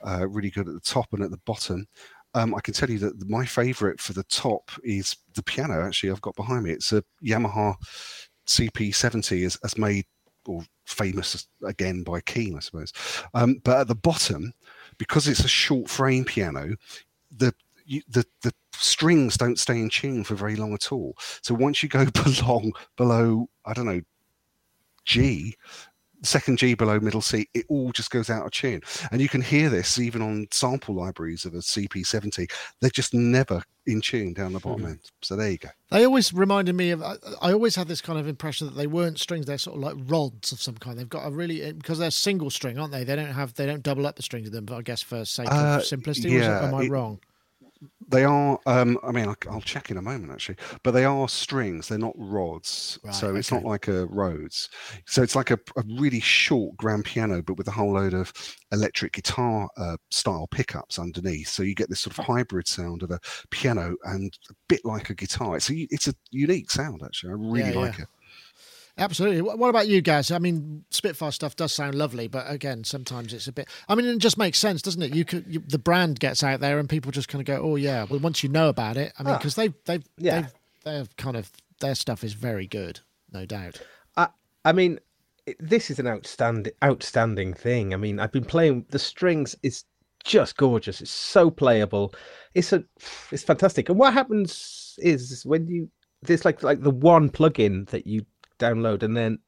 [0.05, 1.87] uh, really good at the top and at the bottom
[2.35, 5.81] um, I can tell you that my favorite for the top is the piano.
[5.81, 6.71] Actually, I've got behind me.
[6.71, 7.75] It's a Yamaha
[8.45, 10.05] CP70, as, as made
[10.45, 12.91] or famous again by Keane, I suppose.
[13.33, 14.53] Um, but at the bottom,
[14.97, 16.75] because it's a short frame piano,
[17.35, 17.53] the
[17.85, 21.15] you, the the strings don't stay in tune for very long at all.
[21.41, 24.01] So once you go below below, I don't know,
[25.05, 25.55] G,
[26.23, 28.81] second G below middle C, it all just goes out of tune.
[29.11, 32.49] And you can hear this even on sample libraries of a CP70.
[32.81, 34.99] They're just never in tune down the bottom end.
[35.21, 35.69] So there you go.
[35.91, 37.03] They always reminded me of.
[37.03, 39.83] I, I always had this kind of impression that they weren't strings; they're sort of
[39.83, 40.97] like rods of some kind.
[40.97, 43.03] They've got a really because they're single string, aren't they?
[43.03, 44.65] They don't have they don't double up the strings of them.
[44.65, 47.19] But I guess for sake Uh, of simplicity, or it- am I it- wrong?
[48.07, 48.59] They are.
[48.65, 51.87] Um, I mean, I'll check in a moment actually, but they are strings.
[51.87, 53.61] They're not rods, Right, so it's okay.
[53.61, 54.69] not like a Rhodes.
[55.07, 58.31] So it's like a, a really short grand piano, but with a whole load of
[58.71, 61.47] electric guitar uh, style pickups underneath.
[61.49, 63.19] So you get this sort of hybrid sound of a
[63.49, 65.57] piano and a bit like a guitar.
[65.57, 67.31] It's a, it's a unique sound actually.
[67.31, 68.03] I really Yeah, like yeah.
[68.03, 68.09] it.
[68.97, 69.41] Absolutely.
[69.41, 70.31] What about you guys?
[70.31, 73.67] I mean, Spitfire stuff does sound lovely, but again, sometimes it's a bit.
[73.89, 75.13] I mean, it just makes sense, doesn't it?
[75.13, 77.75] You could you, the brand gets out there, and people just kind of go, "Oh
[77.75, 79.37] yeah." Well, once you know about it, I mean, Ah.
[79.37, 80.41] because they they Yeah.
[80.41, 80.47] they
[80.85, 83.01] they're kind of their stuff is very good,
[83.33, 83.81] no doubt.
[84.15, 84.29] I,
[84.63, 84.99] I mean,
[85.59, 87.93] this is an outstanding, outstanding thing.
[87.93, 89.83] I mean, I've been playing the strings is
[90.23, 91.01] just gorgeous.
[91.01, 92.13] It's so playable.
[92.53, 92.83] It's a,
[93.31, 93.89] it's fantastic.
[93.89, 95.89] And what happens is when you
[96.21, 98.25] there's like like the one plugin that you
[98.59, 99.39] download and then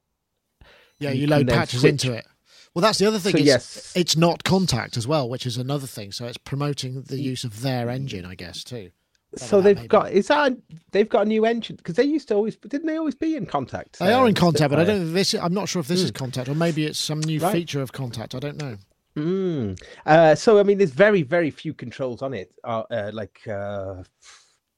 [0.99, 1.91] Yeah, You you, load patches switch.
[2.05, 2.25] into it.
[2.73, 3.33] Well, that's the other thing.
[3.33, 3.91] So, yes.
[3.95, 6.11] it's not Kontakt as well, which is another thing.
[6.11, 8.91] So it's promoting the use of their engine, I guess, too.
[9.35, 9.87] so they've be.
[9.87, 10.55] got is that
[10.91, 13.45] they've got a new engine because they used to always didn't they always be in
[13.45, 13.97] Kontakt?
[13.97, 15.13] They are uh, in Kontakt, but I don't.
[15.13, 17.51] This I'm not sure if this is Kontakt or maybe it's some new Right.
[17.51, 18.35] feature of Kontakt.
[18.35, 18.77] I don't know.
[19.17, 19.81] Mm.
[20.05, 22.51] Uh, so I mean, there's very very few controls on it.
[22.63, 24.03] Uh, uh, like uh,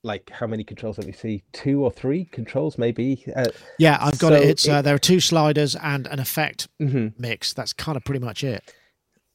[0.03, 1.43] like how many controls let me see?
[1.51, 3.23] Two or three controls maybe.
[3.35, 3.45] Uh,
[3.77, 4.43] Yeah, I've got it.
[4.43, 7.13] So It's uh, there are two sliders and an effect mhm.
[7.19, 7.53] mix.
[7.53, 8.73] That's kind of pretty much it.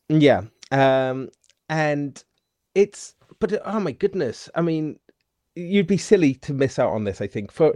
[0.09, 0.43] Yeah.
[0.71, 1.31] Um,
[1.69, 2.23] and
[2.75, 4.99] it's but oh my goodness, I mean,
[5.55, 7.21] you'd be silly to miss out on this.
[7.21, 7.75] I think for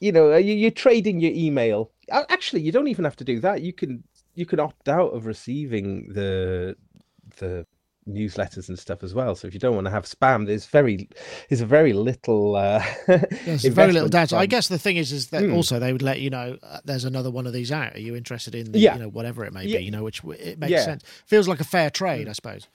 [0.00, 1.92] you know, you, you're trading your email.
[2.10, 3.62] Actually, you don't even have to do that.
[3.62, 4.02] You can
[4.34, 6.76] you can opt out of receiving the
[7.38, 7.66] the
[8.08, 9.34] newsletters and stuff as well.
[9.34, 11.08] So if you don't want to have spam, there's very
[11.48, 14.36] there's a very little uh, There's very little data.
[14.36, 15.54] I guess the thing is, is that Hmm.
[15.54, 17.94] also they would let you know uh, there's another one of these out.
[17.94, 18.94] Are you interested in, the, Yeah.
[18.94, 19.78] you know, whatever it may Yeah.
[19.78, 20.84] be, you know, which it makes Yeah.
[20.84, 21.04] sense.
[21.26, 22.66] Feels like a fair trade, I suppose.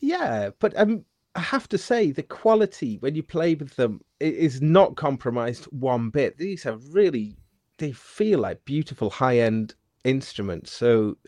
[0.00, 4.62] Yeah, but um, I have to say the quality when you play with them is
[4.62, 6.38] not compromised one bit.
[6.38, 7.36] These are really
[7.78, 9.74] they feel like beautiful high end
[10.04, 10.72] instruments.
[10.72, 11.18] So,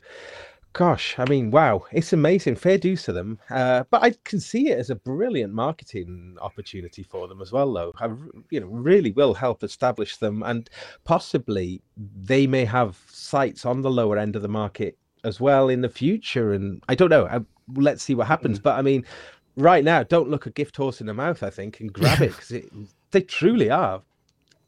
[0.72, 2.56] gosh, I mean, wow, it's amazing.
[2.56, 3.38] Fair dues to them.
[3.50, 7.72] Uh, but I can see it as a brilliant marketing opportunity for them as well,
[7.72, 7.92] though.
[7.98, 8.06] I,
[8.50, 10.68] you know, really will help establish them, and
[11.04, 15.80] possibly they may have sights on the lower end of the market as well in
[15.80, 16.52] the future.
[16.52, 17.26] And I don't know.
[17.26, 17.40] I,
[17.74, 18.58] let's see what happens.
[18.58, 19.04] But I mean,
[19.56, 21.42] right now, don't look a gift horse in the mouth.
[21.42, 22.52] I think and grab it because
[23.10, 24.02] they truly are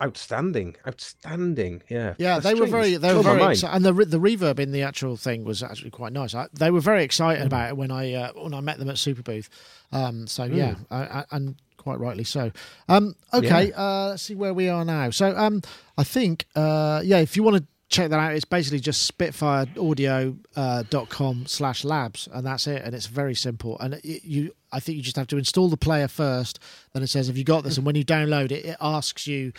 [0.03, 1.83] outstanding, outstanding.
[1.89, 4.59] Yeah, Yeah, That's they were very, they were very, exci- and the re- the reverb
[4.59, 6.35] in the actual thing was actually quite nice.
[6.35, 7.05] I, they were very Mm.
[7.05, 9.49] excited about it when I uh, when I met them at Superbooth.
[9.93, 10.87] Um, so yeah, Mm.
[10.91, 12.51] I, I, and quite rightly so.
[12.89, 15.11] Um, okay, uh, let's see where we are now.
[15.11, 15.63] So um,
[15.97, 20.41] I think uh, yeah, if you want to check that out, it's basically just spitfireaudio.com
[20.57, 22.83] uh, dot com slash labs, and that's it.
[22.85, 23.79] And it's very simple.
[23.81, 26.59] And it, you, I think you just have to install the player first.
[26.93, 29.53] Then it says, "Have you got this?" And when you download it, it asks you.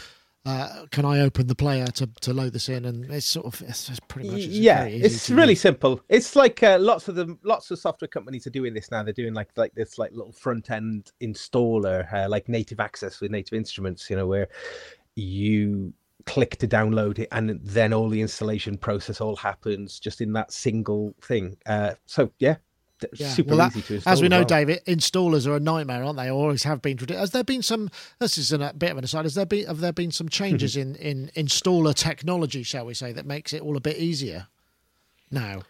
[0.43, 2.85] Uh, can I open the player to, to load this in?
[2.85, 5.61] And it's sort of it's pretty much it's yeah, it's really use.
[5.61, 6.01] simple.
[6.09, 9.03] It's like uh, lots of the lots of software companies are doing this now.
[9.03, 13.29] They're doing like like this like little front end installer, uh, like Native Access with
[13.29, 14.09] Native Instruments.
[14.09, 14.47] You know, where
[15.15, 15.93] you
[16.25, 20.51] click to download it, and then all the installation process all happens just in that
[20.51, 21.55] single thing.
[21.67, 22.55] Uh, so yeah,
[23.13, 23.29] Yeah.
[23.29, 24.13] super Well, that- easy to install.
[24.13, 24.45] As we know, well.
[24.45, 26.27] David, installers are a nightmare, aren't they?
[26.29, 26.97] Or always have been.
[26.97, 27.89] Has there been some?
[28.19, 29.25] This is a bit of an aside.
[29.25, 29.65] Has there been?
[29.67, 33.61] Have there been some changes in in installer technology, shall we say, that makes it
[33.61, 34.47] all a bit easier
[35.29, 35.63] now?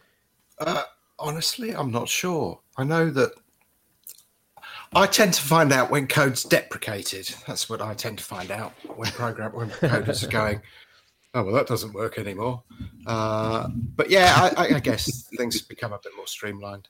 [0.60, 0.84] Uh,
[1.20, 2.60] honestly, I'm not sure.
[2.78, 3.32] I know that
[4.94, 7.34] I tend to find out when code's deprecated.
[7.48, 10.62] That's what I tend to find out when program when coders are going.
[11.34, 12.62] Oh well, that doesn't work anymore.
[13.08, 16.90] Uh, but yeah, I, I, I guess things become a bit more streamlined.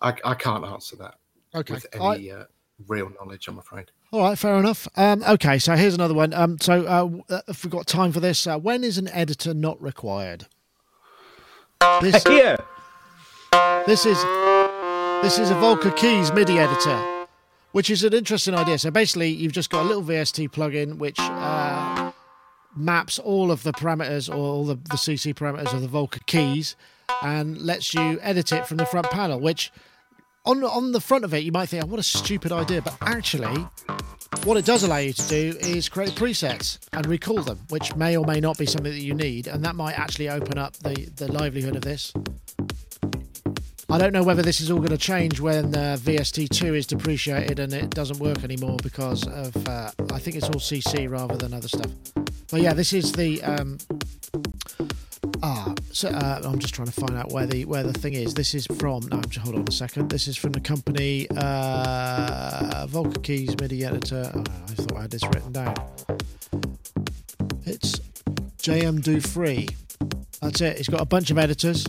[0.00, 1.14] I, I can't answer that
[1.54, 1.74] Okay.
[1.74, 2.44] with I- any uh,
[2.86, 3.48] real knowledge.
[3.48, 3.90] I'm afraid.
[4.12, 4.88] All right, fair enough.
[4.96, 6.32] Um, okay, so here's another one.
[6.32, 9.52] Um, so uh, uh, if we've got time for this, uh, when is an editor
[9.52, 10.46] not required?
[12.00, 12.56] This, Here,
[13.86, 14.16] this is
[15.22, 17.26] this is a Volca Keys MIDI editor,
[17.72, 18.78] which is an interesting idea.
[18.78, 22.12] So basically, you've just got a little VST plugin which uh,
[22.74, 26.76] maps all of the parameters or all the, the CC parameters of the Volca Keys
[27.22, 29.38] and lets you edit it from the front panel.
[29.38, 29.70] Which
[30.48, 32.96] on on the front of it, you might think, oh, "What a stupid idea," but
[33.02, 33.66] actually,
[34.44, 38.16] what it does allow you to do is create presets and recall them, which may
[38.16, 41.08] or may not be something that you need, and that might actually open up the
[41.16, 42.12] the livelihood of this.
[43.90, 47.58] I don't know whether this is all going to change when uh, VST2 is depreciated
[47.58, 51.54] and it doesn't work anymore because of uh, I think it's all CC rather than
[51.54, 51.90] other stuff.
[52.50, 53.78] But yeah, this is the um,
[55.42, 55.72] ah.
[55.90, 58.34] So uh, I'm just trying to find out where the where the thing is.
[58.34, 59.06] This is from.
[59.10, 60.10] No, just hold on a second.
[60.10, 64.30] This is from the company uh, Volca Keys MIDI editor.
[64.34, 65.74] Oh, I thought I had this written down.
[67.64, 68.00] It's
[68.58, 69.68] JM Do Free.
[70.42, 70.78] That's it.
[70.78, 71.86] It's got a bunch of editors.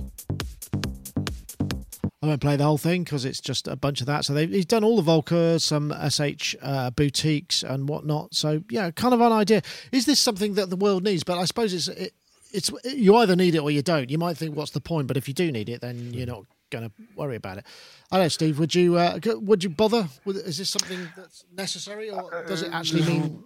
[2.29, 4.23] Won't play the whole thing because it's just a bunch of that.
[4.23, 8.35] So they've, he's done all the Volca, some SH uh, boutiques and whatnot.
[8.35, 9.63] So yeah, kind of an idea.
[9.91, 11.23] Is this something that the world needs?
[11.23, 12.13] But I suppose it's it,
[12.53, 14.11] it's you either need it or you don't.
[14.11, 15.07] You might think, what's the point?
[15.07, 17.65] But if you do need it, then you're not going to worry about it.
[18.11, 18.59] I don't know, Steve.
[18.59, 20.07] Would you uh, would you bother?
[20.23, 23.43] With, is this something that's necessary, or does it actually mean?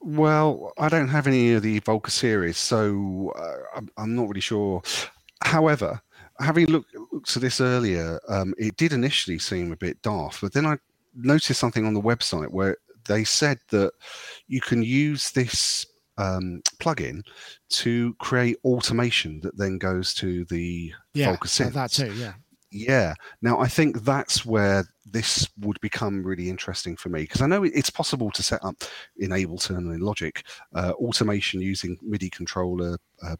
[0.00, 4.40] Well, I don't have any of the Volca series, so uh, I'm, I'm not really
[4.40, 4.82] sure.
[5.42, 6.00] However,
[6.40, 10.52] having looked, looked at this earlier, um, it did initially seem a bit daft, but
[10.52, 10.78] then I
[11.14, 12.76] noticed something on the website where
[13.06, 13.92] they said that
[14.46, 15.86] you can use this
[16.18, 17.22] um, plugin
[17.70, 22.12] to create automation that then goes to the Yeah, Volca that too.
[22.14, 22.34] Yeah.
[22.70, 23.14] Yeah.
[23.40, 27.64] Now, I think that's where this would become really interesting for me because I know
[27.64, 28.76] it's possible to set up
[29.16, 33.36] in Ableton and in Logic uh, automation using MIDI controller, uh,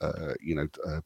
[0.00, 1.00] uh, you know, uh,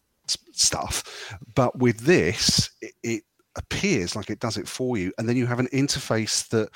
[0.53, 1.35] stuff.
[1.55, 3.23] But with this, it, it
[3.57, 6.69] appears like it does it for you, and then you have an interface that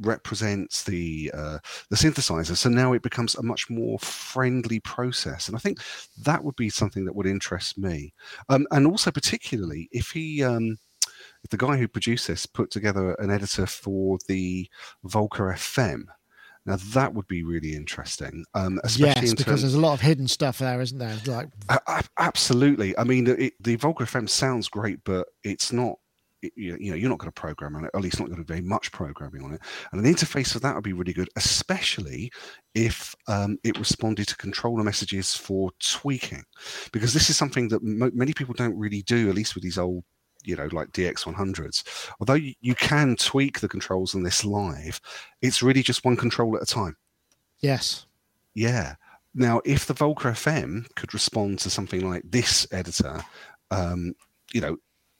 [0.00, 1.58] represents the uh,
[1.90, 2.56] the synthesizer.
[2.56, 5.78] So now it becomes a much more friendly process, and I think
[6.22, 8.12] that would be something that would interest me.
[8.48, 10.76] Um, and also, particularly if he, um,
[11.44, 14.68] if the guy who produced this put together an editor for the
[15.06, 16.04] Volca FM,
[16.66, 19.60] Now that would be really interesting, um, especially Yes, in because terms.
[19.62, 21.16] there's a lot of hidden stuff there, isn't there?
[21.26, 22.96] Like, a- absolutely.
[22.98, 25.94] I mean, it, the Volca FM sounds great, but it's not.
[26.42, 27.90] it- You know, you're not going to program on it.
[27.94, 29.60] or At least not going to very much programming on it.
[29.92, 32.30] And an interface for that would be really good, especially
[32.74, 36.44] if um, it responded to controller messages for tweaking,
[36.92, 39.28] because this is something that mo- many people don't really do.
[39.28, 40.04] At least with these old,
[40.44, 42.10] you know, like DX100s.
[42.20, 45.00] Although you, you can tweak the controls on this live,
[45.42, 46.96] it's really just one control at a time.
[47.60, 48.06] yes,
[48.54, 48.94] Yeah.
[49.34, 53.22] Now, if the Volca FM could respond to something like this editor,
[53.70, 54.14] um,
[54.52, 54.76] you know,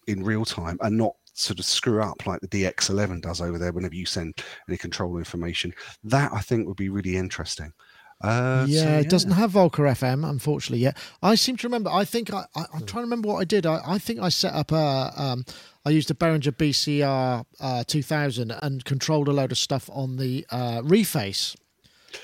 [0.09, 3.73] in real time and not sort of screw up like the DX11 does over there
[3.73, 4.35] whenever you send
[4.69, 5.73] any control information,
[6.05, 7.73] that I think would be really interesting.
[8.21, 10.97] Uh, so, yeah, it doesn't have Volca FM, unfortunately, yet.
[11.23, 13.65] I seem to remember, I think I, I, I'm trying to remember what I did.
[13.65, 15.45] I, I think I set up a, um,
[15.87, 20.47] I used a Behringer BCR uh, 2000 and controlled a load of stuff on the
[20.51, 21.57] uh, reface.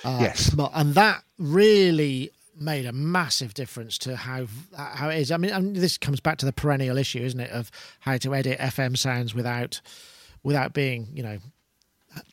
[0.04, 0.54] Uh, Yes.
[0.74, 5.30] And that really made a massive difference to how how it is.
[5.30, 7.70] I mean, and this comes back to the perennial issue, isn't it, of
[8.00, 9.80] how to edit FM sounds without
[10.42, 11.38] without being, you know,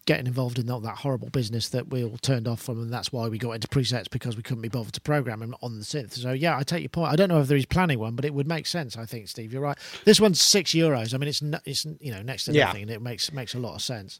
[0.06, 3.12] getting involved in all that horrible business that we all turned off from, and that's
[3.12, 5.86] why we got into presets because we couldn't be bothered to program them on the
[5.86, 6.14] synth.
[6.14, 7.12] So yeah, I take your point.
[7.12, 8.98] I don't know if he's planning one, but it would make sense.
[8.98, 9.78] I think Steve, you're right.
[10.06, 11.14] This one's six euros.
[11.14, 12.66] I mean, it's no, it's you know next to Yeah.
[12.66, 14.20] nothing, and it makes makes a lot of sense.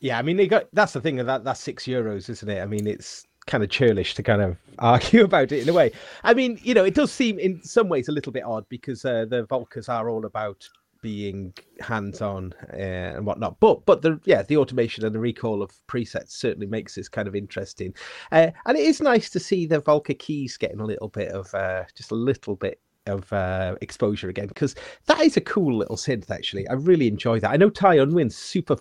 [0.00, 2.60] Yeah, I mean, they got that's the thing that that's six euros, isn't it?
[2.60, 5.92] I mean, it's kind of churlish to kind of argue about it in a way.
[6.24, 9.04] I mean, you know, it does seem in some ways a little bit odd because
[9.04, 10.68] uh, the Volcas are all about
[11.02, 12.76] being hands-on uh,
[13.16, 13.60] and whatnot.
[13.60, 17.28] But but the yeah, the automation and the recall of presets certainly makes this kind
[17.28, 17.94] of interesting.
[18.30, 21.54] Uh, and it is nice to see the Volca keys getting a little bit of
[21.54, 24.74] uh, just a little bit of uh, exposure again because
[25.06, 28.36] that is a cool little synth actually i really enjoy that i know ty unwin's
[28.36, 28.76] super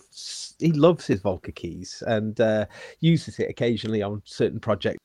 [0.60, 2.64] he loves his volca keys and uh,
[3.00, 5.00] uses it occasionally on certain projects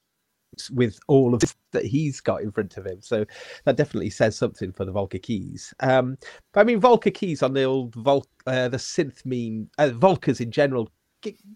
[0.73, 3.25] with all of this that he's got in front of him so
[3.65, 6.17] that definitely says something for the volca keys um
[6.53, 10.41] but i mean volca keys on the old Vol- uh, the synth meme uh, volcas
[10.41, 10.89] in general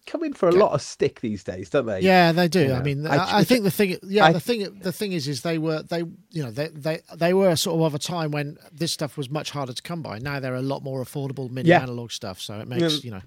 [0.06, 2.64] come in for a lot of stick these days don't they Yeah, they do.
[2.64, 5.28] You I mean, I I, think the thing, yeah, I- the thing, the thing is,
[5.28, 5.98] is they were they,
[6.30, 9.30] you know, they they they were sort of of a time when this stuff was
[9.30, 10.18] much harder to come by.
[10.18, 11.82] Now they're a lot more affordable mini Yeah.
[11.82, 13.00] analog stuff, so it makes Yeah.
[13.04, 13.22] you know.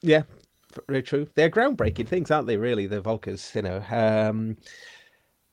[0.00, 0.22] Yeah,
[0.88, 1.28] very true.
[1.34, 2.56] They're groundbreaking things, aren't they?
[2.56, 3.54] Really, the Volcas.
[3.54, 4.56] You know, um,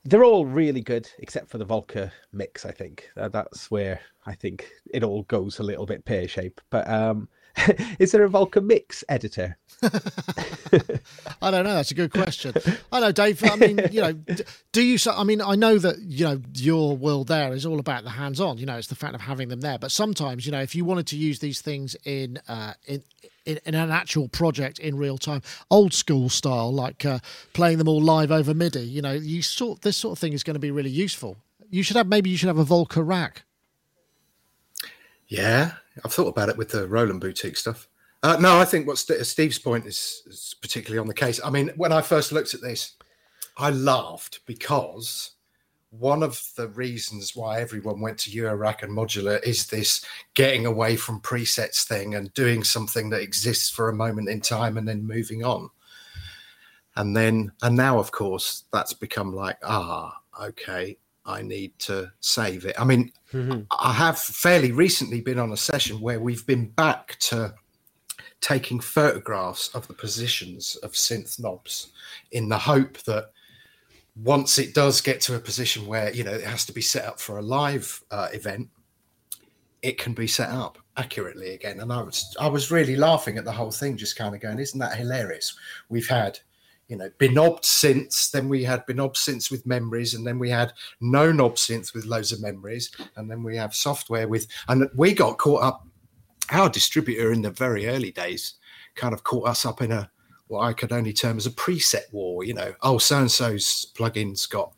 [0.06, 2.66] they're all really good except for the Volca mix.
[2.66, 6.62] I think Uh, that's where I think it all goes a little bit pear shaped.
[6.70, 7.28] But um,
[7.99, 9.57] is there a Volca mix editor?
[11.41, 11.74] I don't know.
[11.74, 12.53] That's a good question.
[12.91, 13.41] I know, Dave.
[13.43, 14.14] I mean, you know,
[14.72, 14.97] do you?
[15.10, 18.57] I mean, I know that you know your world there is all about the hands-on.
[18.57, 19.80] You know, it's the fact of having them there.
[19.80, 23.03] But sometimes, you know, if you wanted to use these things in uh, in,
[23.45, 25.41] in in an actual project in real time,
[25.72, 27.20] old school style, like uh,
[27.53, 30.43] playing them all live over MIDI, you know, you sort this sort of thing is
[30.43, 31.38] going to be really useful.
[31.70, 33.43] You should have maybe you should have a Volca rack.
[35.28, 35.74] Yeah,
[36.04, 37.88] I've thought about it with the Roland boutique stuff.
[38.22, 41.39] Uh, no, I think what St- Steve's point is, is particularly on the case.
[41.43, 42.95] I mean, when I first looked at this,
[43.58, 45.32] I laughed because
[45.91, 50.95] one of the reasons why everyone went to Eurorack and Modular is this getting away
[50.95, 55.06] from presets thing and doing something that exists for a moment in time and then
[55.06, 55.70] moving on.
[56.95, 60.97] And then, and now, of course, that's become like, ah, okay,
[61.30, 62.75] I need to save it.
[62.80, 63.11] I mean,
[63.80, 67.53] I have fairly recently been on a session where we've been back to
[68.41, 71.91] taking photographs of the positions of synth knobs
[72.32, 73.32] in the hope that
[74.23, 77.05] once it does get to a position where you know it has to be set
[77.05, 78.69] up for a live uh, event
[79.82, 81.80] it can be set up accurately again.
[81.80, 84.59] And i was i was really laughing at the whole thing just kind of going
[84.59, 85.55] isn't that hilarious?
[85.89, 86.39] We've had
[86.90, 90.74] you know binob synths then we had binob synths with memories and then we had
[91.00, 95.14] no knob synths with loads of memories and then we have software with and we
[95.14, 95.88] got caught up
[96.52, 98.56] our distributor in the very early days
[98.96, 100.10] kind of caught us up in a
[100.50, 102.44] what I could only term as a preset war.
[102.44, 104.74] You know, oh, so and so's plugin's got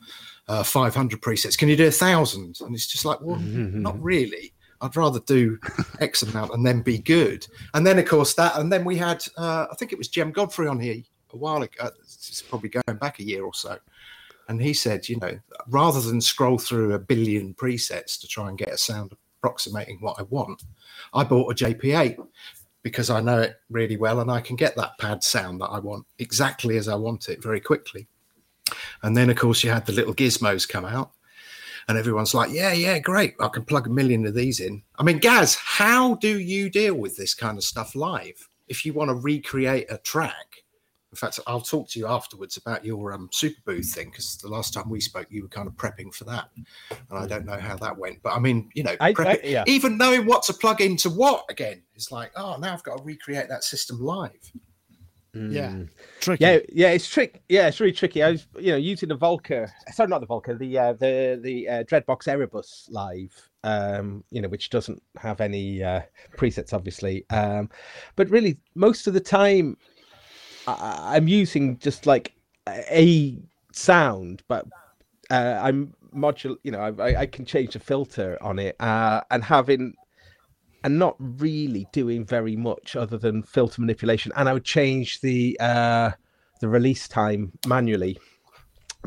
[0.47, 1.57] uh, 500 presets.
[1.57, 2.59] Can you do a thousand?
[2.61, 4.53] And it's just like, well, not really.
[4.81, 5.57] I'd rather do
[6.01, 7.47] X amount and then be good.
[7.73, 8.57] And then, of course, that.
[8.57, 11.01] And then we had, uh, I think it was Jem Godfrey on here
[11.33, 11.85] a while ago.
[11.85, 13.77] Uh, it's probably going back a year or so.
[14.47, 18.57] And he said, you know, rather than scroll through a billion presets to try and
[18.57, 20.63] get a sound approximating what I want,
[21.13, 22.17] I bought a JP8
[22.83, 25.79] because I know it really well and I can get that pad sound that I
[25.79, 28.07] want exactly as I want it very quickly.
[29.03, 31.11] And then, of course, you had the little gizmos come out,
[31.87, 33.35] and everyone's like, yeah, yeah, great.
[33.39, 34.81] I can plug a million of these in.
[34.97, 38.47] I mean, Gaz, how do you deal with this kind of stuff live?
[38.67, 40.60] If you want to recreate a track,
[41.11, 44.73] In fact, I'll talk to you afterwards about your um, Superbooth thing because the last
[44.73, 47.75] time we spoke, you were kind of prepping for that, and I don't know how
[47.77, 48.23] that went.
[48.23, 49.63] But I mean, you know, I- I- yeah.
[49.67, 53.03] even knowing what to plug into what again is like, oh, now I've got to
[53.03, 54.51] recreate that system live.
[55.33, 55.89] Yeah, Mm.
[56.19, 56.43] tricky.
[56.43, 57.41] Yeah, yeah, it's trick.
[57.47, 58.21] Yeah, it's really tricky.
[58.21, 59.69] I was, you know, using the Volca.
[59.93, 60.57] Sorry, not the Volca.
[60.59, 63.33] The uh, the the uh, Dreadbox Erebus Live.
[63.63, 66.01] Um, you know, which doesn't have any uh,
[66.35, 67.25] presets, obviously.
[67.29, 67.69] Um,
[68.15, 69.77] but really, most of the time,
[70.67, 72.33] I, I'm using just like
[72.67, 73.37] a
[73.73, 74.65] sound, but
[75.29, 76.57] uh, I'm module.
[76.63, 79.93] You know, I, I- can change the filter on it, uh, and having
[80.83, 84.31] and not really doing very much other than filter manipulation.
[84.35, 86.11] And I would change the uh,
[86.59, 88.17] the release time manually.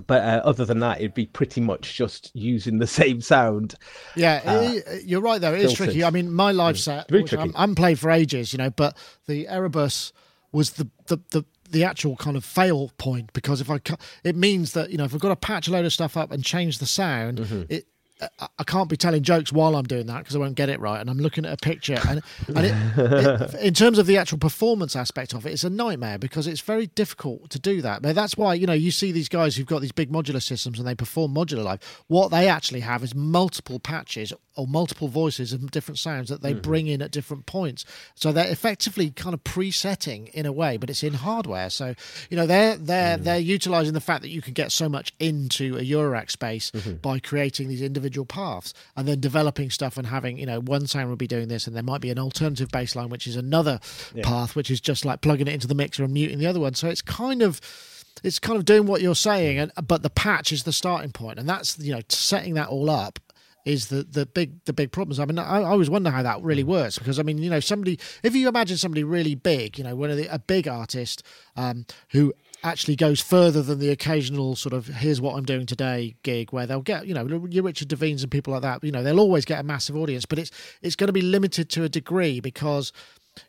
[0.08, 3.76] But uh, other than that, it'd be pretty much just using the same sound.
[4.16, 5.52] Yeah, uh, it- you're right though.
[5.54, 6.02] It is tricky.
[6.02, 7.32] I mean, my live set, which.
[7.34, 8.96] I'm, I'm played for ages, you know, but
[9.26, 10.12] the Erebus
[10.54, 13.80] was the the the the actual kind of fail point because if I
[14.22, 16.30] it means that you know if I've got to patch a load of stuff up
[16.30, 17.62] and change the sound, Mm-hmm.
[17.68, 17.86] it
[18.38, 20.78] I- I can't be telling jokes while I'm doing that because I won't get it
[20.78, 21.00] right.
[21.00, 24.38] And I'm looking at a picture, and, and it, it, in terms of the actual
[24.38, 28.02] performance aspect of it, it's a nightmare because it's very difficult to do that.
[28.02, 30.78] But that's why you know you see these guys who've got these big modular systems
[30.78, 31.80] and they perform modular live.
[32.06, 36.52] What they actually have is multiple patches or multiple voices and different sounds that they
[36.52, 36.60] mm-hmm.
[36.60, 37.84] bring in at different points.
[38.14, 41.70] So they're effectively kind of presetting in a way, but it's in hardware.
[41.70, 41.94] So
[42.30, 43.24] you know they're they're mm.
[43.24, 46.94] they're utilizing the fact that you can get so much into a Eurorack space mm-hmm.
[46.94, 51.08] by creating these individual paths and then developing stuff and having you know one sound
[51.08, 53.80] will be doing this and there might be an alternative bass line which is another
[54.22, 56.74] path which is just like plugging it into the mixer and muting the other one.
[56.74, 57.60] So it's kind of
[58.22, 61.38] it's kind of doing what you're saying and but the patch is the starting point
[61.38, 63.18] and that's you know setting that all up
[63.64, 65.18] is the the big the big problems.
[65.18, 67.60] I mean, I, I always wonder how that really works because I mean, you know,
[67.60, 71.22] somebody if you imagine somebody really big, you know, one of the a big artist
[71.56, 76.16] um, who actually goes further than the occasional sort of here's what I'm doing today
[76.22, 78.84] gig where they'll get you know Richard Devines and people like that.
[78.84, 80.50] You know, they'll always get a massive audience, but it's
[80.82, 82.92] it's going to be limited to a degree because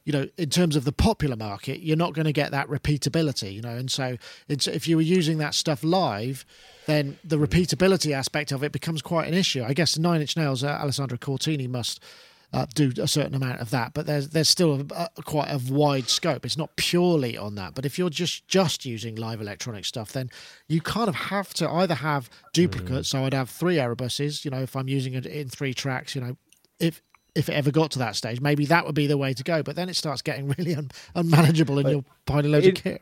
[0.03, 3.53] you know, in terms of the popular market, you're not going to get that repeatability,
[3.53, 3.75] you know.
[3.75, 4.17] And so,
[4.47, 6.45] it's, if you were using that stuff live,
[6.85, 9.63] then the repeatability aspect of it becomes quite an issue.
[9.63, 12.03] I guess Nine Inch Nails, uh, Alessandro Cortini must
[12.55, 15.59] uh, do a certain amount of that, but there's there's still a, a, quite a
[15.73, 16.45] wide scope.
[16.45, 17.75] It's not purely on that.
[17.75, 20.29] But if you're just just using live electronic stuff, then
[20.69, 23.09] you kind of have to either have duplicates.
[23.09, 26.21] So I'd have three Erebuses, you know, if I'm using it in three tracks, you
[26.21, 26.37] know,
[26.79, 27.01] if
[27.35, 29.61] if it ever got to that stage, maybe that would be the way to go.
[29.61, 32.83] But then it starts getting really un- unmanageable, and But you're finding loads it- of
[32.83, 33.01] kit.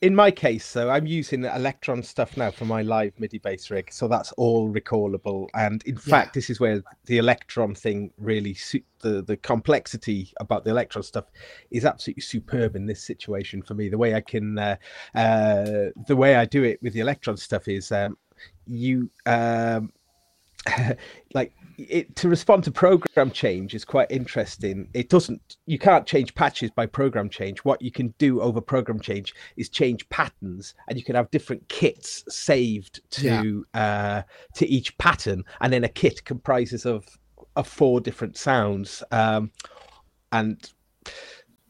[0.00, 3.70] In my case, though, I'm using the Elektron stuff now for my live MIDI bass
[3.70, 5.48] rig, so that's all recallable.
[5.54, 10.62] And in fact, this is where the Elektron thing really suit the the complexity about
[10.64, 11.24] the Elektron stuff
[11.70, 13.88] is absolutely superb in this situation for me.
[13.88, 14.76] The way I can, uh,
[15.14, 15.64] uh,
[16.06, 18.18] the way I do it with the Elektron stuff is um,
[18.66, 19.90] you um,
[21.34, 24.88] like it to respond to program change is quite interesting.
[24.94, 27.60] It doesn't you can't change patches by program change.
[27.60, 31.68] What you can do over program change is change patterns and you can have different
[31.68, 34.22] kits saved to uh
[34.54, 37.04] to each pattern and then a kit comprises of
[37.56, 39.50] of four different sounds um
[40.32, 40.72] and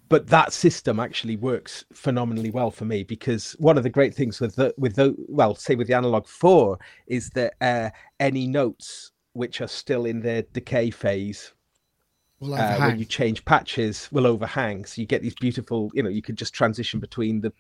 [0.09, 4.41] but that system actually works phenomenally well for me because one of the great things
[4.41, 7.91] with the with the well say with the analog 4 is that uh,
[8.21, 11.53] any notes which are still in their decay phase
[12.41, 16.09] Will uh, when you change patches will overhang so you get these beautiful you know
[16.09, 17.53] you could just transition between the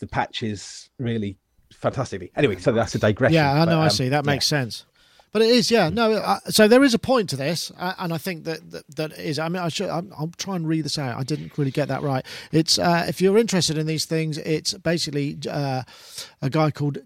[0.00, 1.38] the patches really
[1.72, 3.80] fantastically anyway so that's a digression Yeah, I but, know.
[3.80, 4.08] I um, see.
[4.08, 4.30] That yeah.
[4.32, 4.84] makes sense.
[5.30, 5.90] But it is, yeah.
[5.90, 8.96] No, uh, so there is a point to this, uh, and I think that that,
[8.96, 9.38] that is.
[9.38, 9.90] I mean, I should.
[9.90, 11.18] I'm, I'll try and read this out.
[11.18, 12.24] I didn't really get that right.
[12.50, 15.82] It's uh, if you're interested in these things, it's basically uh,
[16.40, 16.98] a guy called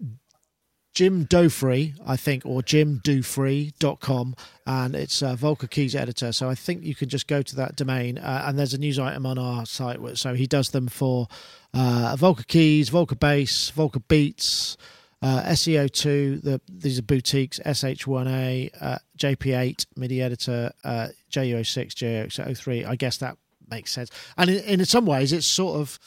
[0.93, 4.35] Jim Dofree, I think, or jimdofree.com,
[4.67, 6.31] and it's uh, Volca Keys editor.
[6.31, 8.99] So I think you can just go to that domain, uh, and there's a news
[8.99, 9.99] item on our site.
[10.17, 11.27] So he does them for
[11.73, 14.77] uh, Volca Keys, Volca Bass, Volca Beats,
[15.23, 16.43] uh, SE-02.
[16.43, 22.85] The, these are boutiques, SH1A, uh, JP8, MIDI editor, uh, JU06, JU03.
[22.85, 23.37] I guess that
[23.67, 24.11] makes sense.
[24.37, 25.97] And in, in some ways, it's sort of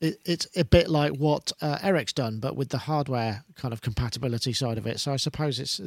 [0.00, 3.80] it, it's a bit like what uh, Eric's done, but with the hardware kind of
[3.80, 5.00] compatibility side of it.
[5.00, 5.80] So I suppose it's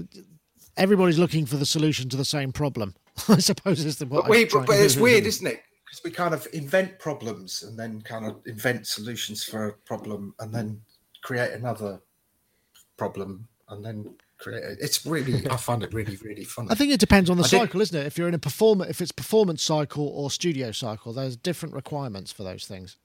[0.78, 2.96] everybody's looking for the solution to the same problem.
[3.30, 5.62] I suppose is the what But, we, I'm but it's weird, isn't it?
[5.86, 10.34] Because we kind of invent problems and then kind of invent solutions for a problem
[10.40, 10.82] and then
[11.24, 12.00] create another
[12.98, 14.64] problem and then create.
[14.64, 16.70] A, it's really, I find it really, really funny.
[16.72, 18.06] I think it depends on the I did- cycle, isn't it?
[18.06, 22.32] If you're in a performer, if it's performance cycle or studio cycle, there's different requirements
[22.32, 22.98] for those things.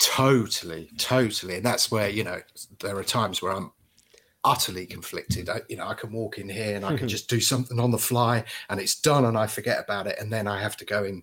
[0.00, 2.40] Totally, totally, and that's where you know
[2.80, 3.70] there are times where I'm
[4.42, 5.50] utterly conflicted.
[5.50, 7.08] I, you know, I can walk in here and I can hmm.
[7.08, 10.32] just do something on the fly, and it's done, and I forget about it, and
[10.32, 11.22] then I have to go in.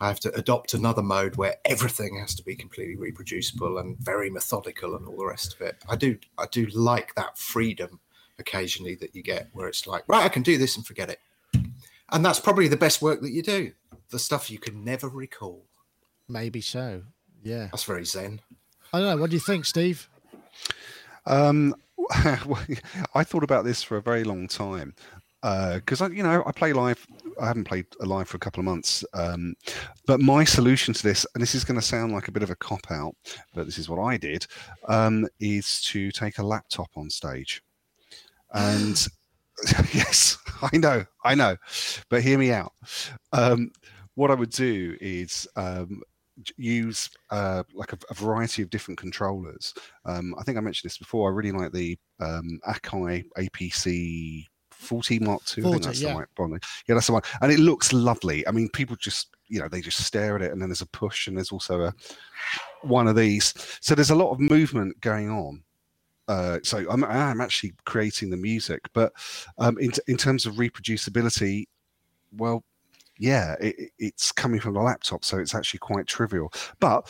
[0.00, 4.30] I have to adopt another mode where everything has to be completely reproducible and very
[4.30, 5.76] methodical and all the rest of it.
[5.88, 8.00] I do, I do like that freedom
[8.38, 11.20] occasionally that you get, where it's like, right, I can do this and forget it,
[12.10, 13.72] and that's probably the best work that you do.
[14.08, 15.66] The stuff you can never recall.
[16.28, 17.02] Maybe so.
[17.44, 17.66] Yeah.
[17.66, 18.40] That's very zen.
[18.92, 19.20] I don't know.
[19.20, 20.08] What do you think, Steve?
[21.26, 21.74] Um,
[23.14, 24.94] I thought about this for a very long time
[25.42, 27.06] because I, you know, I play live.
[27.40, 29.54] I haven't played live for a couple of months, um,
[30.06, 32.50] but my solution to this, and this is going to sound like a bit of
[32.50, 33.14] a cop out,
[33.54, 34.46] but this is what I did,
[34.88, 37.62] um, is to take a laptop on stage,
[38.54, 39.06] and
[39.92, 41.56] yes, I know, I know,
[42.08, 42.72] but hear me out.
[43.32, 43.70] Um,
[44.14, 46.13] what I would do is um, j-
[46.56, 49.74] use uh, like a, a variety of different controllers.
[50.04, 51.30] Um, I think I mentioned this before.
[51.30, 55.64] I really like the um, Akai APC 40 Mark II.
[55.64, 56.12] I think that's yeah.
[56.12, 56.60] the right one.
[56.88, 57.22] Yeah, that's the one.
[57.40, 58.46] And it looks lovely.
[58.46, 60.86] I mean, people just you know they just stare at it, and then there's a
[60.86, 61.94] push, and there's also a
[62.82, 63.54] one of these.
[63.80, 65.62] So there's a lot of movement going on.
[66.26, 69.12] Uh, so I'm, I'm actually creating the music, but
[69.58, 71.64] um, in in terms of reproducibility,
[72.36, 72.64] well,
[73.18, 76.52] yeah, it, it- it's coming from the laptop, so it's actually quite trivial.
[76.80, 77.08] But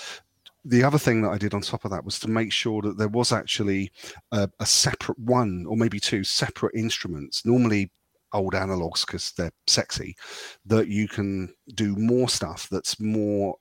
[0.64, 2.96] the other thing that I did on top of that was to make sure that
[2.98, 3.92] there was actually
[4.32, 7.90] a, a separate one or maybe two separate instruments, normally
[8.32, 10.16] old analogs because they're sexy,
[10.64, 13.56] that you can do more stuff that's more.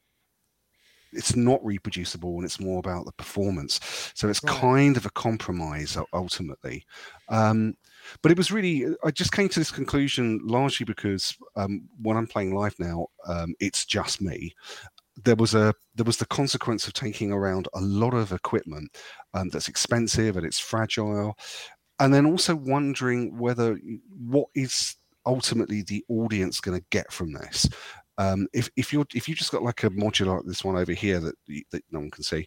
[1.12, 3.80] It's not reproducible and it's more about the performance.
[4.16, 4.60] So it's Right.
[4.60, 6.86] kind of a compromise ultimately.
[7.30, 7.76] Um,
[8.22, 12.28] but it was really i just came to this conclusion largely because um, when i'm
[12.28, 14.54] playing live now um, it's just me.
[15.24, 18.98] There was a there was the consequence of taking around a lot of equipment
[19.34, 21.36] um, that's expensive and it's fragile
[22.00, 23.80] and then also wondering whether
[24.28, 24.96] what is
[25.26, 27.70] ultimately the audience going to get from this?
[28.18, 30.94] Um, if, if you're if you just got like a modular like this one over
[30.94, 31.36] here that
[31.72, 32.46] that no one can see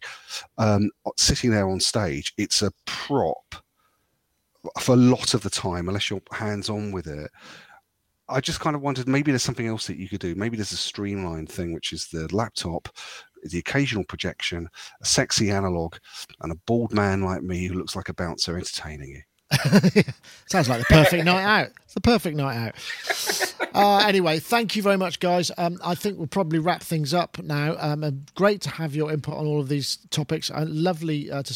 [0.57, 3.55] um, sitting there on stage it's a prop
[4.79, 7.31] for a lot of the time, unless you're hands on with it.
[8.29, 10.35] I just kind of wondered maybe there's something else that you could do.
[10.35, 12.89] Maybe there's a streamlined thing, which is the laptop,
[13.43, 14.67] the occasional projection,
[15.01, 15.95] a sexy analog,
[16.41, 19.21] and a bald man like me who looks like a bouncer entertaining you.
[20.47, 21.69] Sounds like the perfect night out.
[21.85, 23.55] It's the perfect night out.
[23.73, 25.51] Uh, anyway, thank you very much, guys.
[25.57, 27.75] Um, I think we'll probably wrap things up now.
[27.79, 30.51] Um, great to have your input on all of these topics.
[30.51, 31.53] Uh, lovely uh, to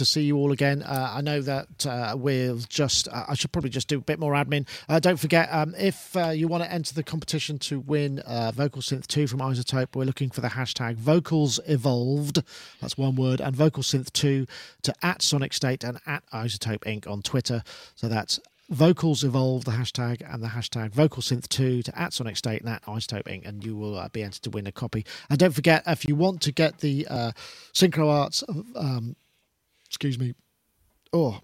[0.00, 0.82] to see you all again.
[0.82, 3.06] Uh, I know that uh, we'll just.
[3.06, 4.66] Uh, I should probably just do a bit more admin.
[4.88, 8.50] Uh, don't forget, um, if uh, you want to enter the competition to win uh,
[8.50, 12.42] Vocal Synth 2 from iZotope, we're looking for the hashtag Vocals Evolved.
[12.80, 14.46] That's one word, and Vocal Synth 2
[14.82, 17.06] to at Sonic State and at iZotope Inc.
[17.06, 17.62] on Twitter.
[17.94, 18.40] So that's
[18.70, 22.70] vocals evolve the hashtag and the hashtag vocal synth 2 to at sonic state and
[22.70, 25.54] at iZotope inc and you will uh, be entered to win a copy and don't
[25.54, 27.32] forget if you want to get the uh,
[27.74, 28.44] synchro arts
[28.76, 29.16] um,
[29.90, 30.34] excuse me
[31.12, 31.40] oh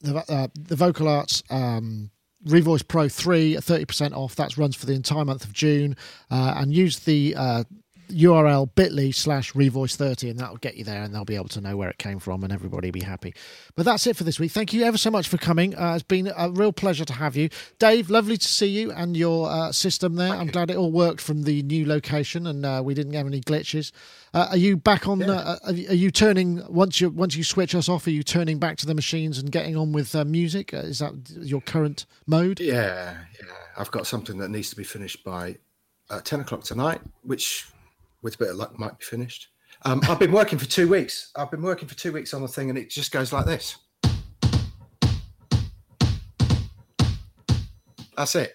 [0.00, 2.10] the, uh, the vocal arts um,
[2.46, 4.36] revoice pro 3 30% off.
[4.36, 5.96] That runs for the entire month of june.
[6.30, 7.64] Uh, and use the uh,
[8.10, 11.60] url bit.ly slash revoice 30 and that'll get you there and they'll be able to
[11.60, 13.34] know where it came from and everybody be happy.
[13.74, 14.52] But that's it for this week.
[14.52, 15.74] Thank you ever so much for coming.
[15.76, 17.48] Uh, it's been a real pleasure to have you.
[17.78, 20.32] Dave lovely to see you and your uh, system there.
[20.32, 23.40] I'm glad it all worked from the new location and uh, we didn't have any
[23.40, 23.92] glitches.
[24.32, 27.74] Uh, are you back on uh, are you- you turning once you once you switch
[27.74, 30.74] us off are you turning back to the machines and getting on with uh, music?
[30.74, 32.58] Uh, is that your current mode?
[32.60, 33.46] Yeah, yeah.
[33.76, 35.56] I've got something that needs to be finished by
[36.10, 37.66] uh, 10 o'clock tonight, which
[38.24, 39.48] with a bit of luck might be finished.
[39.82, 41.30] Um, I've been working for two weeks.
[41.36, 43.76] I've been working for two weeks on the thing, and it just goes like this.
[48.16, 48.54] That's it.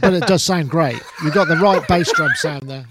[0.00, 2.86] but it does sound great You've got the right bass drum sound there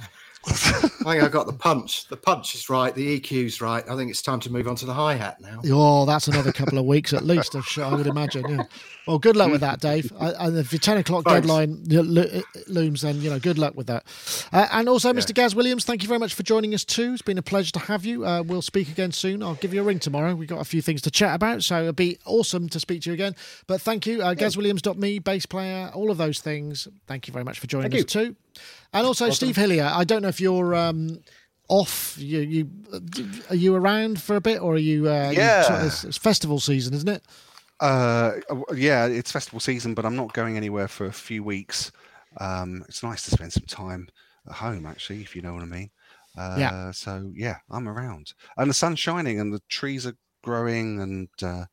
[0.52, 2.08] I think I got the punch.
[2.08, 2.94] The punch is right.
[2.94, 3.84] The EQ's right.
[3.90, 5.62] I think it's time to move on to the hi hat now.
[5.66, 7.56] Oh, that's another couple of weeks at least.
[7.78, 8.46] I would imagine.
[8.50, 8.64] Yeah.
[9.08, 10.12] Well, good luck with that, Dave.
[10.20, 11.48] And if your ten o'clock Thanks.
[11.48, 14.04] deadline lo- lo- looms, then you know, good luck with that.
[14.54, 15.34] Uh, and also, Mr.
[15.34, 17.14] Gaz Williams, thank you very much for joining us too.
[17.14, 18.26] It's been a pleasure to have you.
[18.26, 19.42] Uh, we'll speak again soon.
[19.42, 20.36] I'll give you a ring tomorrow.
[20.36, 23.10] We've got a few things to chat about, so it'll be awesome to speak to
[23.10, 23.36] you again.
[23.68, 26.88] But thank you, uh, GazWilliams.me, bass player, all of those things.
[27.08, 28.36] Thank you very much for joining Thank us too.
[28.94, 29.90] And also, Steve Hillier.
[29.94, 30.76] I don't know if you're.
[30.76, 31.20] Um,
[31.72, 32.68] off you you
[33.52, 35.86] are you around for a bit or are you uh you- Yeah.
[35.86, 37.24] it's, it's festival season isn't it
[37.80, 38.32] Uh,
[38.76, 41.92] yeah, it's festival season, but I'm not going anywhere for a few weeks.
[42.38, 44.10] Um, it's nice to spend some time
[44.48, 45.92] at home, actually, if you know what I mean.
[46.36, 46.92] Uh, Yeah.
[46.92, 51.66] So yeah, I'm around, and the sun's shining, and the trees are growing, and uh,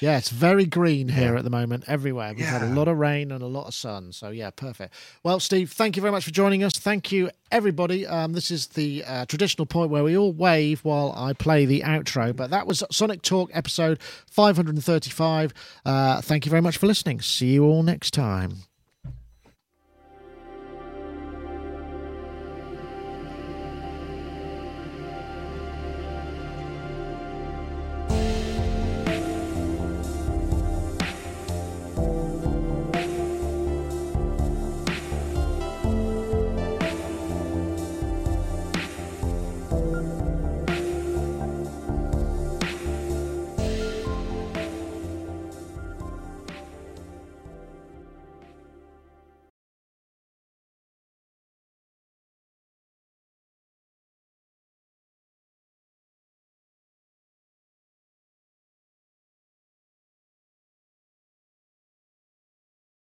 [0.00, 2.34] Yeah, it's very green here at the moment, everywhere.
[2.34, 4.12] We've had a lot of rain and a lot of sun.
[4.12, 4.94] So, yeah, perfect.
[5.22, 6.78] Well, Steve, thank you very much for joining us.
[6.78, 8.06] Thank you, everybody.
[8.06, 11.80] Um, this is the uh, traditional point where we all wave while I play the
[11.82, 12.34] outro.
[12.34, 15.52] But that was Sonic Talk episode 535.
[15.84, 17.20] Uh, thank you very much for listening.
[17.20, 18.64] See you all next time.